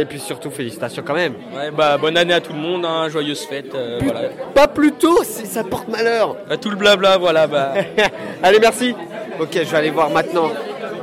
Et, 0.00 0.04
puis 0.06 0.18
surtout, 0.18 0.50
félicitations 0.50 1.04
quand 1.06 1.14
même. 1.14 1.34
Ouais, 1.54 1.70
bah 1.70 1.98
bonne 1.98 2.16
année 2.16 2.34
à 2.34 2.40
tout 2.40 2.52
le 2.52 2.58
monde, 2.58 2.84
hein, 2.84 3.08
joyeuse 3.08 3.42
fête, 3.46 3.74
euh, 3.76 4.00
voilà. 4.02 4.22
Pas 4.52 4.66
plus 4.66 4.92
tôt, 4.92 5.20
c'est- 5.22 5.46
ça 5.46 5.62
porte 5.62 5.86
malheur. 5.88 6.34
À 6.50 6.56
tout 6.56 6.70
le 6.70 6.76
blabla, 6.76 7.16
voilà, 7.16 7.46
bah. 7.46 7.74
Allez, 8.42 8.58
merci. 8.58 8.94
Ok, 9.40 9.50
je 9.54 9.60
vais 9.70 9.76
aller 9.76 9.90
voir 9.90 10.10
maintenant 10.10 10.50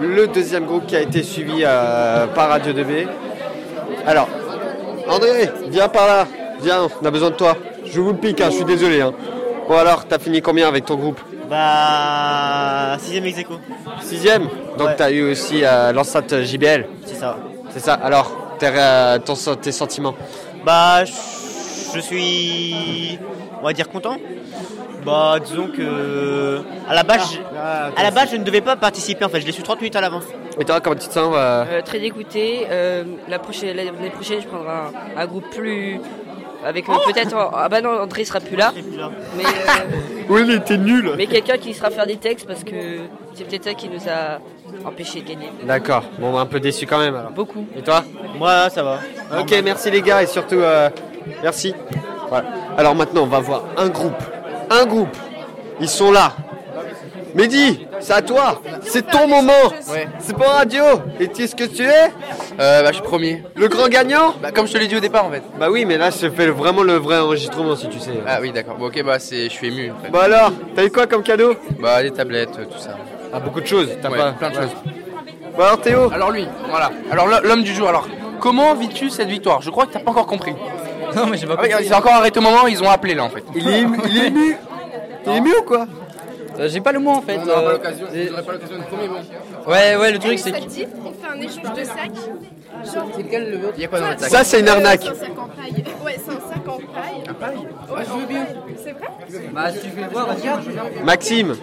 le 0.02 0.28
deuxième 0.28 0.66
groupe 0.66 0.86
qui 0.88 0.96
a 0.98 1.02
été 1.02 1.24
suivi 1.24 1.64
par 1.64 2.50
Radio 2.50 2.74
2B. 2.74 3.08
Alors, 4.06 4.28
André, 5.10 5.50
viens 5.70 5.88
par 5.90 6.08
là. 6.08 6.28
Viens, 6.62 6.88
on 7.02 7.06
a 7.06 7.12
besoin 7.12 7.30
de 7.30 7.36
toi. 7.36 7.56
Je 7.86 8.02
vous 8.02 8.12
le 8.12 8.18
pique, 8.18 8.42
hein, 8.42 8.48
je 8.50 8.56
suis 8.58 8.66
désolé. 8.66 9.02
hein. 9.02 9.14
Bon 9.68 9.78
alors, 9.78 10.06
t'as 10.06 10.20
fini 10.20 10.42
combien 10.42 10.68
avec 10.68 10.86
ton 10.86 10.96
groupe? 10.96 11.20
Bah. 11.50 12.98
6ème 13.00 13.26
ex 13.26 13.40
aequo. 13.40 13.56
Sixième? 14.02 14.44
Donc 14.78 14.88
Ouais. 14.88 14.96
t'as 14.98 15.12
eu 15.12 15.32
aussi 15.32 15.64
euh, 15.64 15.92
l'enceinte 15.94 16.42
JBL 16.42 16.88
C'est 17.06 17.16
ça. 17.16 17.38
C'est 17.72 17.80
ça. 17.80 17.94
Alors, 17.94 18.32
tes, 18.60 18.68
euh, 18.74 19.20
ton- 19.20 19.56
tes 19.56 19.72
sentiments? 19.72 20.16
Bah, 20.66 21.06
je 21.06 21.12
je 21.96 22.00
suis. 22.02 23.18
On 23.62 23.66
va 23.66 23.74
dire 23.74 23.88
content. 23.90 24.18
Bah, 25.08 25.38
disons 25.44 25.68
que. 25.68 26.60
À 26.90 26.94
la 26.94 27.04
base, 27.04 27.34
je- 27.34 27.40
à 27.58 28.04
la 28.04 28.12
base 28.12 28.30
je 28.32 28.38
ne 28.38 28.44
devais 28.44 28.62
pas 28.62 28.76
participer 28.76 29.24
en 29.26 29.30
fait, 29.30 29.42
je 29.42 29.46
l'ai 29.46 29.52
su 29.52 29.64
30 29.64 29.80
minutes 29.82 29.96
à 29.96 30.02
l'avance. 30.02 30.26
Et 30.60 30.66
toi, 30.66 30.80
comment 30.82 30.96
tu 30.96 31.08
te 31.08 31.14
sens 31.14 31.34
euh, 31.36 31.66
Euh, 31.70 31.82
très 31.82 32.00
dégoûté. 32.00 32.68
Euh, 32.70 33.04
la 33.30 33.40
prochaine, 33.40 33.76
l'année 33.76 33.92
prochaine, 34.14 34.42
je 34.42 34.48
prendrai 34.48 34.70
un, 34.70 35.22
un 35.22 35.26
groupe 35.26 35.50
plus. 35.56 36.00
Avec 36.66 36.90
euh, 36.90 36.94
peut-être. 37.06 37.36
Ah 37.54 37.70
bah 37.70 37.82
non, 37.82 37.92
André 38.02 38.26
sera 38.26 38.40
plus 38.40 38.56
là. 38.58 38.74
Mais, 39.38 39.44
euh, 39.44 39.48
Oui, 40.30 40.42
il 40.46 40.56
était 40.56 40.78
nul. 40.78 41.14
mais 41.16 41.28
quelqu'un 41.28 41.58
qui 41.58 41.74
sera 41.74 41.90
faire 41.90 42.06
des 42.08 42.18
textes 42.18 42.46
parce 42.48 42.64
que 42.64 42.76
c'est 43.34 43.48
peut-être 43.48 43.64
ça 43.66 43.74
qui 43.76 43.88
nous 43.88 44.02
a 44.10 44.40
empêché 44.86 45.22
de 45.22 45.30
gagner. 45.30 45.50
D'accord. 45.64 46.04
Bon, 46.20 46.38
un 46.38 46.46
peu 46.46 46.60
déçu 46.60 46.86
quand 46.86 46.98
même 47.00 47.16
alors. 47.16 47.32
Beaucoup. 47.32 47.66
Et 47.78 47.82
toi 47.82 48.04
Moi, 48.38 48.70
ça 48.70 48.84
va. 48.84 49.00
Ok, 49.40 49.54
merci 49.64 49.90
les 49.92 50.02
gars 50.02 50.24
et 50.24 50.28
surtout 50.28 50.56
euh, 50.60 50.90
merci. 51.44 51.74
Voilà. 52.30 52.48
Alors 52.78 52.94
maintenant, 52.96 53.22
on 53.24 53.28
va 53.28 53.40
voir 53.40 53.62
un 53.78 53.88
groupe. 53.90 54.22
Un 54.70 54.86
groupe. 54.86 55.16
Ils 55.80 55.90
sont 55.90 56.12
là. 56.12 56.34
Mehdi, 57.36 57.86
c'est 58.00 58.14
à 58.14 58.22
toi. 58.22 58.62
C'est 58.82 59.08
ton 59.12 59.28
moment. 59.28 59.52
Ouais. 59.92 60.08
C'est 60.20 60.36
pas 60.36 60.48
radio. 60.50 60.84
Et 61.20 61.28
tu 61.28 61.36
sais 61.42 61.48
ce 61.48 61.56
que 61.56 61.66
tu 61.66 61.84
es? 61.84 62.12
Euh, 62.60 62.82
bah, 62.82 62.88
je 62.88 62.94
suis 62.94 63.04
premier. 63.04 63.44
Le 63.56 63.68
grand 63.68 63.88
gagnant? 63.90 64.34
Bah, 64.42 64.52
comme 64.52 64.66
je 64.68 64.74
te 64.74 64.78
l'ai 64.78 64.88
dit 64.88 64.96
au 64.96 65.00
départ 65.00 65.26
en 65.26 65.30
fait. 65.32 65.44
Bah 65.60 65.68
oui, 65.70 65.86
mais 65.86 65.98
là, 65.98 66.10
je 66.10 66.30
fais 66.30 66.48
vraiment 66.48 66.82
le 66.84 66.94
vrai 66.96 67.20
enregistrement 67.20 67.76
si 67.76 67.90
tu 67.90 68.00
sais. 68.00 68.12
Ah 68.26 68.40
oui, 68.42 68.52
d'accord. 68.52 68.76
Bon, 68.78 68.88
ok, 68.88 69.04
bah, 69.04 69.20
c'est, 69.20 69.44
je 69.46 69.50
suis 69.50 69.68
ému. 69.68 69.92
En 69.92 70.04
fait. 70.04 70.10
Bah 70.10 70.24
alors, 70.24 70.52
t'as 70.76 70.84
eu 70.86 70.90
quoi 70.90 71.06
comme 71.06 71.22
cadeau? 71.22 71.54
Bah, 71.80 72.02
des 72.02 72.12
tablettes, 72.12 72.58
euh, 72.60 72.66
tout 72.66 72.80
ça. 72.80 72.98
Ah, 73.32 73.40
beaucoup 73.40 73.62
de 73.62 73.68
choses. 73.68 73.90
T'as 74.02 74.10
Ouais, 74.10 74.18
pas 74.18 74.32
plein 74.32 74.50
de 74.50 74.56
ouais. 74.56 74.62
choses. 74.64 74.72
Bah 75.58 75.66
alors 75.68 75.82
Théo? 75.82 76.12
Alors 76.14 76.32
lui, 76.32 76.48
voilà. 76.70 76.92
Alors 77.12 77.28
l'homme 77.44 77.64
du 77.64 77.74
jour. 77.74 77.90
Alors, 77.90 78.08
comment 78.40 78.74
vis-tu 78.76 79.10
cette 79.10 79.28
victoire? 79.28 79.62
Je 79.62 79.70
crois 79.72 79.86
que 79.88 79.94
t'as 79.94 80.00
pas 80.00 80.12
encore 80.12 80.28
compris. 80.28 80.54
Non, 81.16 81.28
mais 81.28 81.38
j'ai 81.38 81.48
pas 81.48 81.56
Ah, 81.60 81.68
compris. 81.68 81.86
c'est 81.88 81.94
encore 81.96 82.14
arrêté 82.14 82.40
au 82.40 82.44
moment 82.44 82.64
où 82.64 82.68
ils 82.68 82.82
ont 82.84 82.90
appelé 82.90 83.14
là 83.16 83.24
en 83.24 83.30
fait. 83.30 83.44
Il 83.56 83.68
est 83.68 83.80
ému. 83.82 83.98
Il 84.10 84.18
est 84.18 84.28
ému. 84.28 84.58
T'es 85.24 85.36
ému 85.38 85.50
ou 85.60 85.64
quoi 85.64 85.86
Euh, 86.60 86.68
J'ai 86.70 86.82
pas 86.82 86.92
le 86.92 87.00
mot 87.00 87.12
en 87.12 87.22
fait. 87.22 87.38
On 87.42 87.46
n'aura 87.46 87.62
pas 87.62 87.68
euh, 87.68 87.72
l'occasion. 87.74 88.06
pas 88.08 88.52
l'occasion 88.54 88.78
de 88.78 88.84
premier 88.84 89.08
bon. 89.08 89.72
Ouais, 89.72 89.96
ouais, 89.96 90.12
le 90.12 90.20
truc 90.20 90.40
c'est 90.40 90.52
que. 90.52 90.58
Ça 90.60 90.64
te 90.66 90.70
dit, 90.70 90.86
on 91.06 91.12
fait 91.12 91.32
un 91.32 91.40
échange 91.42 91.78
de 91.78 91.84
sacs. 91.84 92.94
Genre, 92.94 93.06
C'est 93.16 93.24
lequel 93.24 93.52
le 93.52 93.58
vôtre 93.58 93.74
Il 93.78 93.82
y 93.82 93.86
a 93.86 93.88
quoi 93.88 94.00
dans 94.00 94.10
le 94.12 94.18
sac 94.18 94.30
Ça, 94.30 94.44
c'est 94.44 94.60
une 94.60 94.70
arnaque. 94.70 95.02
C'est 95.04 95.10
un 95.10 95.16
sac 95.16 95.32
en 95.38 95.48
paille. 95.48 95.84
Ouais, 96.06 96.16
c'est 96.24 96.32
un 96.32 96.54
sac 96.54 96.68
en 96.68 96.78
paille. 96.78 97.24
Un 97.30 97.34
paille 97.34 97.58
Ouais, 97.58 98.04
je 98.06 98.20
veux 98.20 98.26
bien. 98.28 98.46
C'est 98.84 98.92
vrai 98.92 99.08
Bah, 99.54 99.72
si 99.72 99.80
tu 99.80 99.88
veux 99.90 100.08
voir, 100.12 100.28
vas-y. 100.28 101.04
Maxime. 101.04 101.56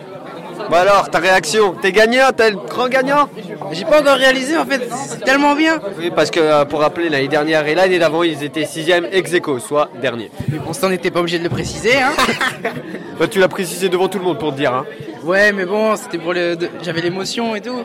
Bah 0.70 0.80
alors, 0.80 1.10
ta 1.10 1.18
réaction 1.18 1.74
T'es 1.80 1.92
gagnant 1.92 2.30
T'es 2.36 2.50
le 2.50 2.56
grand 2.56 2.88
gagnant 2.88 3.28
J'ai 3.72 3.84
pas 3.84 4.00
encore 4.00 4.16
réalisé 4.16 4.56
en 4.56 4.64
fait, 4.64 4.88
c'est 5.08 5.20
tellement 5.24 5.54
bien. 5.54 5.80
Oui, 5.98 6.10
parce 6.14 6.30
que 6.30 6.40
euh, 6.40 6.64
pour 6.64 6.80
rappeler, 6.80 7.08
l'année 7.08 7.28
dernière 7.28 7.66
et 7.66 7.74
l'année 7.74 7.98
d'avant, 7.98 8.22
ils 8.22 8.42
étaient 8.42 8.62
6ème 8.64 9.08
ex 9.12 9.32
aequo, 9.34 9.58
soit 9.58 9.88
dernier. 10.00 10.30
On 10.66 10.72
s'en 10.72 10.90
était 10.90 11.10
pas 11.10 11.20
obligé 11.20 11.38
de 11.38 11.44
le 11.44 11.50
préciser, 11.50 11.96
hein 11.96 12.12
Bah, 13.18 13.26
tu 13.28 13.38
l'as 13.38 13.48
précisé 13.48 13.88
devant 13.88 14.08
tout 14.08 14.18
le 14.18 14.24
monde 14.24 14.38
pour 14.38 14.52
te 14.52 14.56
dire. 14.56 14.72
Hein. 14.74 14.84
Ouais, 15.22 15.52
mais 15.52 15.64
bon, 15.64 15.94
c'était 15.96 16.18
pour 16.18 16.32
le. 16.32 16.56
J'avais 16.82 17.00
l'émotion 17.00 17.54
et 17.54 17.60
tout. 17.60 17.84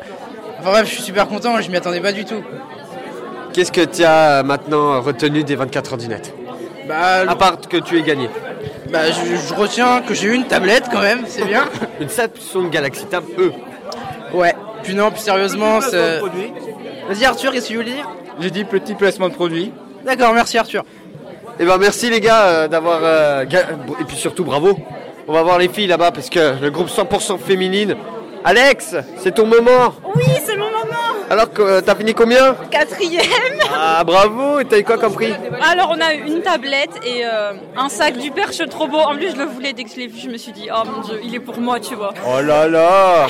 Enfin 0.59 0.71
bref, 0.71 0.85
je 0.87 0.95
suis 0.95 1.03
super 1.03 1.27
content, 1.27 1.61
je 1.61 1.69
m'y 1.69 1.77
attendais 1.77 2.01
pas 2.01 2.11
du 2.11 2.25
tout. 2.25 2.43
Qu'est-ce 3.53 3.71
que 3.71 3.85
tu 3.85 4.03
as 4.03 4.39
euh, 4.39 4.43
maintenant 4.43 5.01
retenu 5.01 5.43
des 5.43 5.55
24 5.55 5.93
heures 5.93 5.97
du 5.97 6.07
net? 6.07 6.33
Bah, 6.87 7.23
À 7.27 7.35
part 7.35 7.59
que 7.61 7.77
tu 7.77 7.97
es 7.97 8.01
gagné. 8.01 8.29
Bah 8.91 9.11
je, 9.11 9.35
je 9.47 9.53
retiens 9.53 10.01
que 10.01 10.13
j'ai 10.13 10.27
eu 10.27 10.33
une 10.33 10.45
tablette 10.45 10.85
quand 10.91 11.01
même, 11.01 11.21
c'est 11.27 11.45
bien. 11.45 11.65
Une 12.01 12.09
Samsung 12.09 12.69
Galaxy 12.71 13.05
Tab 13.05 13.23
E. 13.37 13.51
Ouais, 14.33 14.53
puis 14.83 14.95
non, 14.95 15.11
plus 15.11 15.19
sérieusement, 15.21 15.81
c'est. 15.81 16.19
Vas-y 16.19 17.25
Arthur, 17.25 17.51
qu'est-ce 17.51 17.67
que 17.67 17.71
tu 17.73 17.77
voulais 17.77 17.91
dire? 17.93 18.09
J'ai 18.39 18.51
dit 18.51 18.63
petit 18.63 18.93
placement 18.95 19.29
de 19.29 19.33
produit. 19.33 19.71
D'accord, 20.05 20.33
merci 20.33 20.57
Arthur. 20.57 20.83
Et 21.59 21.65
ben 21.65 21.77
merci 21.77 22.09
les 22.09 22.21
gars 22.21 22.43
euh, 22.45 22.67
d'avoir... 22.69 22.99
euh, 23.03 23.43
ga- 23.45 23.65
Et 23.99 24.05
puis 24.05 24.15
surtout 24.15 24.45
bravo. 24.45 24.77
On 25.27 25.33
va 25.33 25.43
voir 25.43 25.57
les 25.57 25.67
filles 25.67 25.87
là-bas 25.87 26.11
parce 26.11 26.29
que 26.29 26.53
le 26.61 26.69
groupe 26.71 26.87
100% 26.87 27.37
féminine. 27.37 27.95
Alex, 28.45 28.95
c'est 29.17 29.35
ton 29.35 29.45
moment. 29.45 29.93
Oui, 30.15 30.23
Alors 31.29 31.53
que 31.53 31.61
euh, 31.61 31.81
t'as 31.81 31.95
fini 31.95 32.13
combien 32.13 32.55
Quatrième 32.71 33.21
Ah 33.73 34.03
bravo, 34.03 34.59
et 34.59 34.65
t'as 34.65 34.79
eu 34.79 34.83
quoi 34.83 34.97
comme 34.97 35.13
prix 35.13 35.31
Alors 35.61 35.93
on 35.95 36.01
a 36.01 36.13
une 36.13 36.41
tablette 36.41 36.89
et 37.05 37.23
euh, 37.23 37.51
un 37.77 37.87
sac 37.89 38.17
du 38.17 38.31
perche 38.31 38.61
trop 38.67 38.87
beau. 38.87 38.97
En 38.97 39.15
plus 39.15 39.31
je 39.31 39.35
le 39.37 39.45
voulais 39.45 39.73
dès 39.73 39.83
que 39.83 39.91
je 39.91 39.97
l'ai 39.97 40.07
vu, 40.07 40.17
je 40.19 40.29
me 40.29 40.37
suis 40.37 40.51
dit 40.51 40.69
oh 40.73 40.81
mon 40.89 41.01
dieu, 41.01 41.19
il 41.23 41.35
est 41.35 41.39
pour 41.39 41.59
moi 41.59 41.79
tu 41.79 41.93
vois. 41.95 42.13
Oh 42.27 42.41
là 42.41 42.67
là 42.67 43.27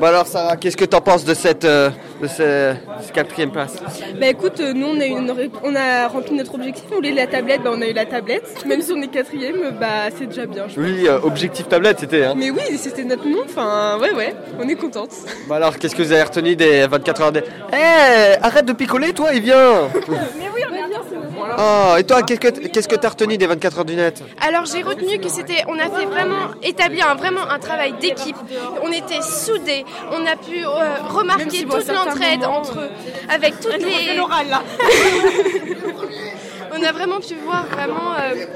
Bah 0.00 0.08
alors 0.10 0.28
Sarah, 0.28 0.56
qu'est-ce 0.56 0.76
que 0.76 0.84
t'en 0.84 1.00
penses 1.00 1.24
de 1.24 1.34
cette, 1.34 1.64
euh, 1.64 1.90
de 2.22 2.28
ce, 2.28 2.42
de 2.72 2.76
ce 3.04 3.10
quatrième 3.12 3.50
place 3.50 3.74
Bah 4.20 4.28
écoute, 4.28 4.60
euh, 4.60 4.72
nous 4.72 4.86
on 4.86 5.00
a, 5.00 5.04
une- 5.04 5.34
on 5.64 5.74
a 5.74 6.06
rempli 6.06 6.34
notre 6.36 6.54
objectif, 6.54 6.84
on 6.92 6.96
voulait 6.96 7.10
la 7.10 7.26
tablette, 7.26 7.62
bah 7.64 7.70
on 7.74 7.82
a 7.82 7.86
eu 7.88 7.92
la 7.94 8.06
tablette. 8.06 8.64
Même 8.64 8.80
si 8.80 8.92
on 8.92 9.02
est 9.02 9.08
quatrième, 9.08 9.56
bah 9.80 10.10
c'est 10.16 10.26
déjà 10.26 10.46
bien. 10.46 10.68
je 10.68 10.74
pense. 10.76 10.84
Oui, 10.84 11.08
euh, 11.08 11.18
objectif 11.24 11.66
tablette, 11.68 11.98
c'était. 11.98 12.26
Hein. 12.26 12.34
Mais 12.36 12.50
oui, 12.50 12.60
c'était 12.76 13.02
notre 13.02 13.26
nom, 13.26 13.40
enfin 13.44 13.98
ouais 14.00 14.12
ouais, 14.12 14.34
on 14.60 14.68
est 14.68 14.76
contente. 14.76 15.10
Bon 15.48 15.54
alors, 15.56 15.76
qu'est-ce 15.78 15.96
que 15.96 16.02
vous 16.04 16.12
avez 16.12 16.22
retenu 16.22 16.54
des 16.54 16.86
24 16.86 17.07
de... 17.12 17.42
Eh, 17.72 18.36
arrête 18.42 18.66
de 18.66 18.72
picoler, 18.72 19.12
toi, 19.12 19.32
et 19.32 19.40
viens 19.40 19.88
Mais 20.38 20.48
oui, 20.54 20.62
on 20.70 20.74
est 20.74 20.88
bien, 20.88 21.00
c'est 21.08 21.16
Oh, 21.60 21.96
et 21.98 22.04
toi, 22.04 22.22
qu'est-ce 22.22 22.40
que 22.40 22.68
qu'est-ce 22.68 22.88
que 22.88 22.94
t'as 22.94 23.08
retenu 23.08 23.36
des 23.36 23.46
24 23.46 23.78
heures 23.78 23.84
du 23.84 23.96
net? 23.96 24.22
Alors 24.40 24.64
j'ai 24.66 24.82
retenu 24.82 25.18
que 25.18 25.28
c'était, 25.28 25.64
on 25.66 25.78
a 25.78 25.90
fait 25.90 26.06
vraiment 26.06 26.50
établir 26.62 27.08
un, 27.08 27.14
vraiment 27.14 27.48
un 27.50 27.58
travail 27.58 27.94
d'équipe. 28.00 28.36
On 28.82 28.92
était 28.92 29.22
soudés, 29.22 29.84
on 30.12 30.24
a 30.26 30.36
pu 30.36 30.64
euh, 30.64 30.68
remarquer 31.08 31.50
si, 31.50 31.64
toute 31.64 31.88
l'entraide 31.88 32.44
entre 32.44 32.80
eux, 32.80 32.90
avec 33.28 33.58
toutes 33.60 33.78
les. 33.78 34.14
l'oral, 34.16 34.48
là. 34.48 34.62
on 36.78 36.82
a 36.82 36.92
vraiment 36.92 37.18
pu 37.18 37.34
voir 37.44 37.66
vraiment 37.66 38.14
euh, 38.20 38.46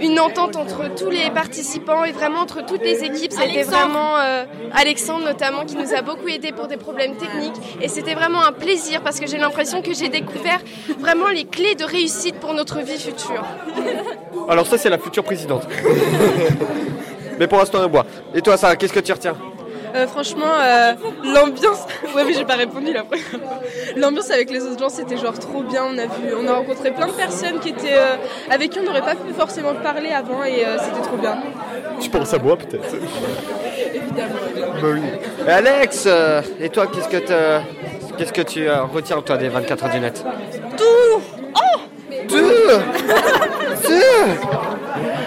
une 0.00 0.18
entente 0.20 0.56
entre 0.56 0.94
tous 0.94 1.10
les 1.10 1.30
participants 1.30 2.04
et 2.04 2.12
vraiment 2.12 2.40
entre 2.40 2.64
toutes 2.64 2.82
les 2.82 3.04
équipes. 3.04 3.32
C'était 3.32 3.62
vraiment 3.62 4.18
euh, 4.18 4.44
Alexandre 4.74 5.24
notamment 5.24 5.64
qui 5.64 5.76
nous 5.76 5.94
a 5.94 6.02
beaucoup 6.02 6.28
aidé 6.28 6.52
pour 6.52 6.66
des 6.66 6.76
problèmes 6.76 7.16
techniques 7.16 7.56
et 7.80 7.88
c'était 7.88 8.14
vraiment 8.14 8.44
un 8.44 8.52
plaisir 8.52 9.02
parce 9.02 9.20
que 9.20 9.26
j'ai 9.26 9.38
l'impression 9.38 9.82
que 9.82 9.92
j'ai 9.92 10.08
découvert 10.08 10.60
vraiment 10.98 11.28
les 11.28 11.44
clés 11.44 11.74
de 11.74 11.84
réussite 11.84 12.36
pour 12.36 12.54
notre 12.54 12.80
vie 12.80 12.98
future. 12.98 13.44
Alors 14.48 14.66
ça, 14.66 14.78
c'est 14.78 14.90
la 14.90 14.98
future 14.98 15.24
présidente. 15.24 15.66
Mais 17.38 17.46
pour 17.46 17.58
l'instant, 17.58 17.80
on 17.82 17.88
boit. 17.88 18.06
Et 18.34 18.40
toi, 18.40 18.56
Sarah, 18.56 18.76
qu'est-ce 18.76 18.92
que 18.92 19.00
tu 19.00 19.12
retiens? 19.12 19.36
Euh, 19.96 20.06
franchement, 20.06 20.44
euh, 20.60 20.92
l'ambiance. 21.24 21.86
Ouais, 22.14 22.24
mais 22.26 22.34
j'ai 22.34 22.44
pas 22.44 22.54
répondu 22.56 22.92
la 22.92 23.02
première 23.04 23.24
fois. 23.24 23.38
L'ambiance 23.96 24.30
avec 24.30 24.50
les 24.50 24.62
autres 24.62 24.78
gens, 24.78 24.88
c'était 24.90 25.16
genre 25.16 25.38
trop 25.38 25.62
bien. 25.62 25.84
On 25.90 25.96
a 25.96 26.02
vu, 26.06 26.34
on 26.38 26.46
a 26.48 26.52
rencontré 26.54 26.90
plein 26.90 27.06
de 27.06 27.12
personnes 27.12 27.58
qui 27.60 27.70
étaient 27.70 27.94
euh, 27.96 28.16
avec 28.50 28.70
qui 28.70 28.78
on 28.80 28.82
n'aurait 28.82 29.00
pas 29.00 29.14
pu 29.14 29.32
forcément 29.36 29.74
parler 29.82 30.10
avant 30.10 30.44
et 30.44 30.64
euh, 30.66 30.76
c'était 30.78 31.00
trop 31.06 31.16
bien. 31.16 31.38
Tu 32.00 32.10
penses 32.10 32.34
à 32.34 32.38
moi, 32.38 32.56
peut-être 32.56 32.84
Évidemment. 33.94 34.34
Bah 34.82 34.88
oui. 34.92 35.00
Et 35.46 35.50
Alex, 35.50 36.04
euh, 36.06 36.42
et 36.60 36.68
toi, 36.68 36.86
qu'est-ce 36.88 37.08
que, 37.08 37.16
te- 37.16 37.60
qu'est-ce 38.18 38.32
que 38.32 38.42
tu 38.42 38.68
euh, 38.68 38.82
retiens, 38.82 39.22
toi, 39.22 39.38
des 39.38 39.48
24 39.48 39.84
heures 39.84 39.90
du 39.92 40.00
net? 40.00 40.22
Tout 40.76 41.22
Oh 41.54 41.80
Tout 42.28 42.36
Tout 43.82 43.92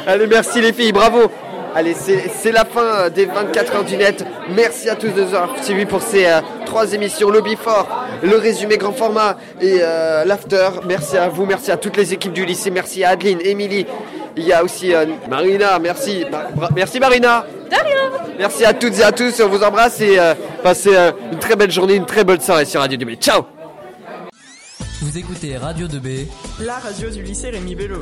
Allez, 0.05 0.27
merci 0.27 0.61
les 0.61 0.73
filles, 0.73 0.91
bravo 0.91 1.31
Allez, 1.75 1.93
c'est 1.93 2.29
c'est 2.29 2.51
la 2.51 2.65
fin 2.65 3.09
des 3.09 3.25
24 3.25 3.75
heures 3.75 3.83
du 3.83 3.97
net. 3.97 4.25
Merci 4.55 4.89
à 4.89 4.95
tous 4.95 5.09
de 5.09 5.21
nous 5.21 5.35
avoir 5.35 5.63
suivis 5.63 5.85
pour 5.85 6.01
ces 6.01 6.25
euh, 6.25 6.41
trois 6.65 6.93
émissions. 6.93 7.29
Lobby 7.29 7.55
fort, 7.55 7.87
le 8.23 8.37
résumé 8.37 8.77
grand 8.77 8.91
format 8.91 9.37
et 9.61 9.77
euh, 9.81 10.25
l'after. 10.25 10.69
Merci 10.87 11.17
à 11.17 11.29
vous, 11.29 11.45
merci 11.45 11.71
à 11.71 11.77
toutes 11.77 11.97
les 11.97 12.13
équipes 12.13 12.33
du 12.33 12.45
lycée. 12.45 12.71
Merci 12.71 13.03
à 13.03 13.09
Adeline, 13.09 13.39
Émilie. 13.41 13.85
Il 14.35 14.45
y 14.45 14.53
a 14.53 14.63
aussi 14.63 14.93
euh, 14.93 15.05
Marina, 15.29 15.77
merci. 15.79 16.23
Merci 16.75 16.99
Marina. 16.99 17.45
De 17.69 17.75
rien 17.75 18.09
Merci 18.37 18.63
à 18.63 18.73
toutes 18.73 18.97
et 18.97 19.03
à 19.03 19.11
tous. 19.11 19.41
On 19.41 19.49
vous 19.49 19.63
embrasse 19.63 19.99
et 19.99 20.17
euh, 20.17 20.33
passez 20.63 20.95
euh, 20.95 21.11
une 21.31 21.39
très 21.39 21.55
belle 21.55 21.71
journée, 21.71 21.95
une 21.95 22.05
très 22.05 22.23
bonne 22.23 22.39
soirée 22.39 22.65
sur 22.65 22.79
Radio 22.79 22.97
2 22.97 23.15
Ciao 23.15 23.43
Vous 25.01 25.17
écoutez 25.17 25.57
Radio 25.57 25.87
2B. 25.87 26.27
La 26.61 26.75
radio 26.75 27.09
du 27.09 27.21
lycée 27.21 27.49
Rémi 27.49 27.75
Bello. 27.75 28.01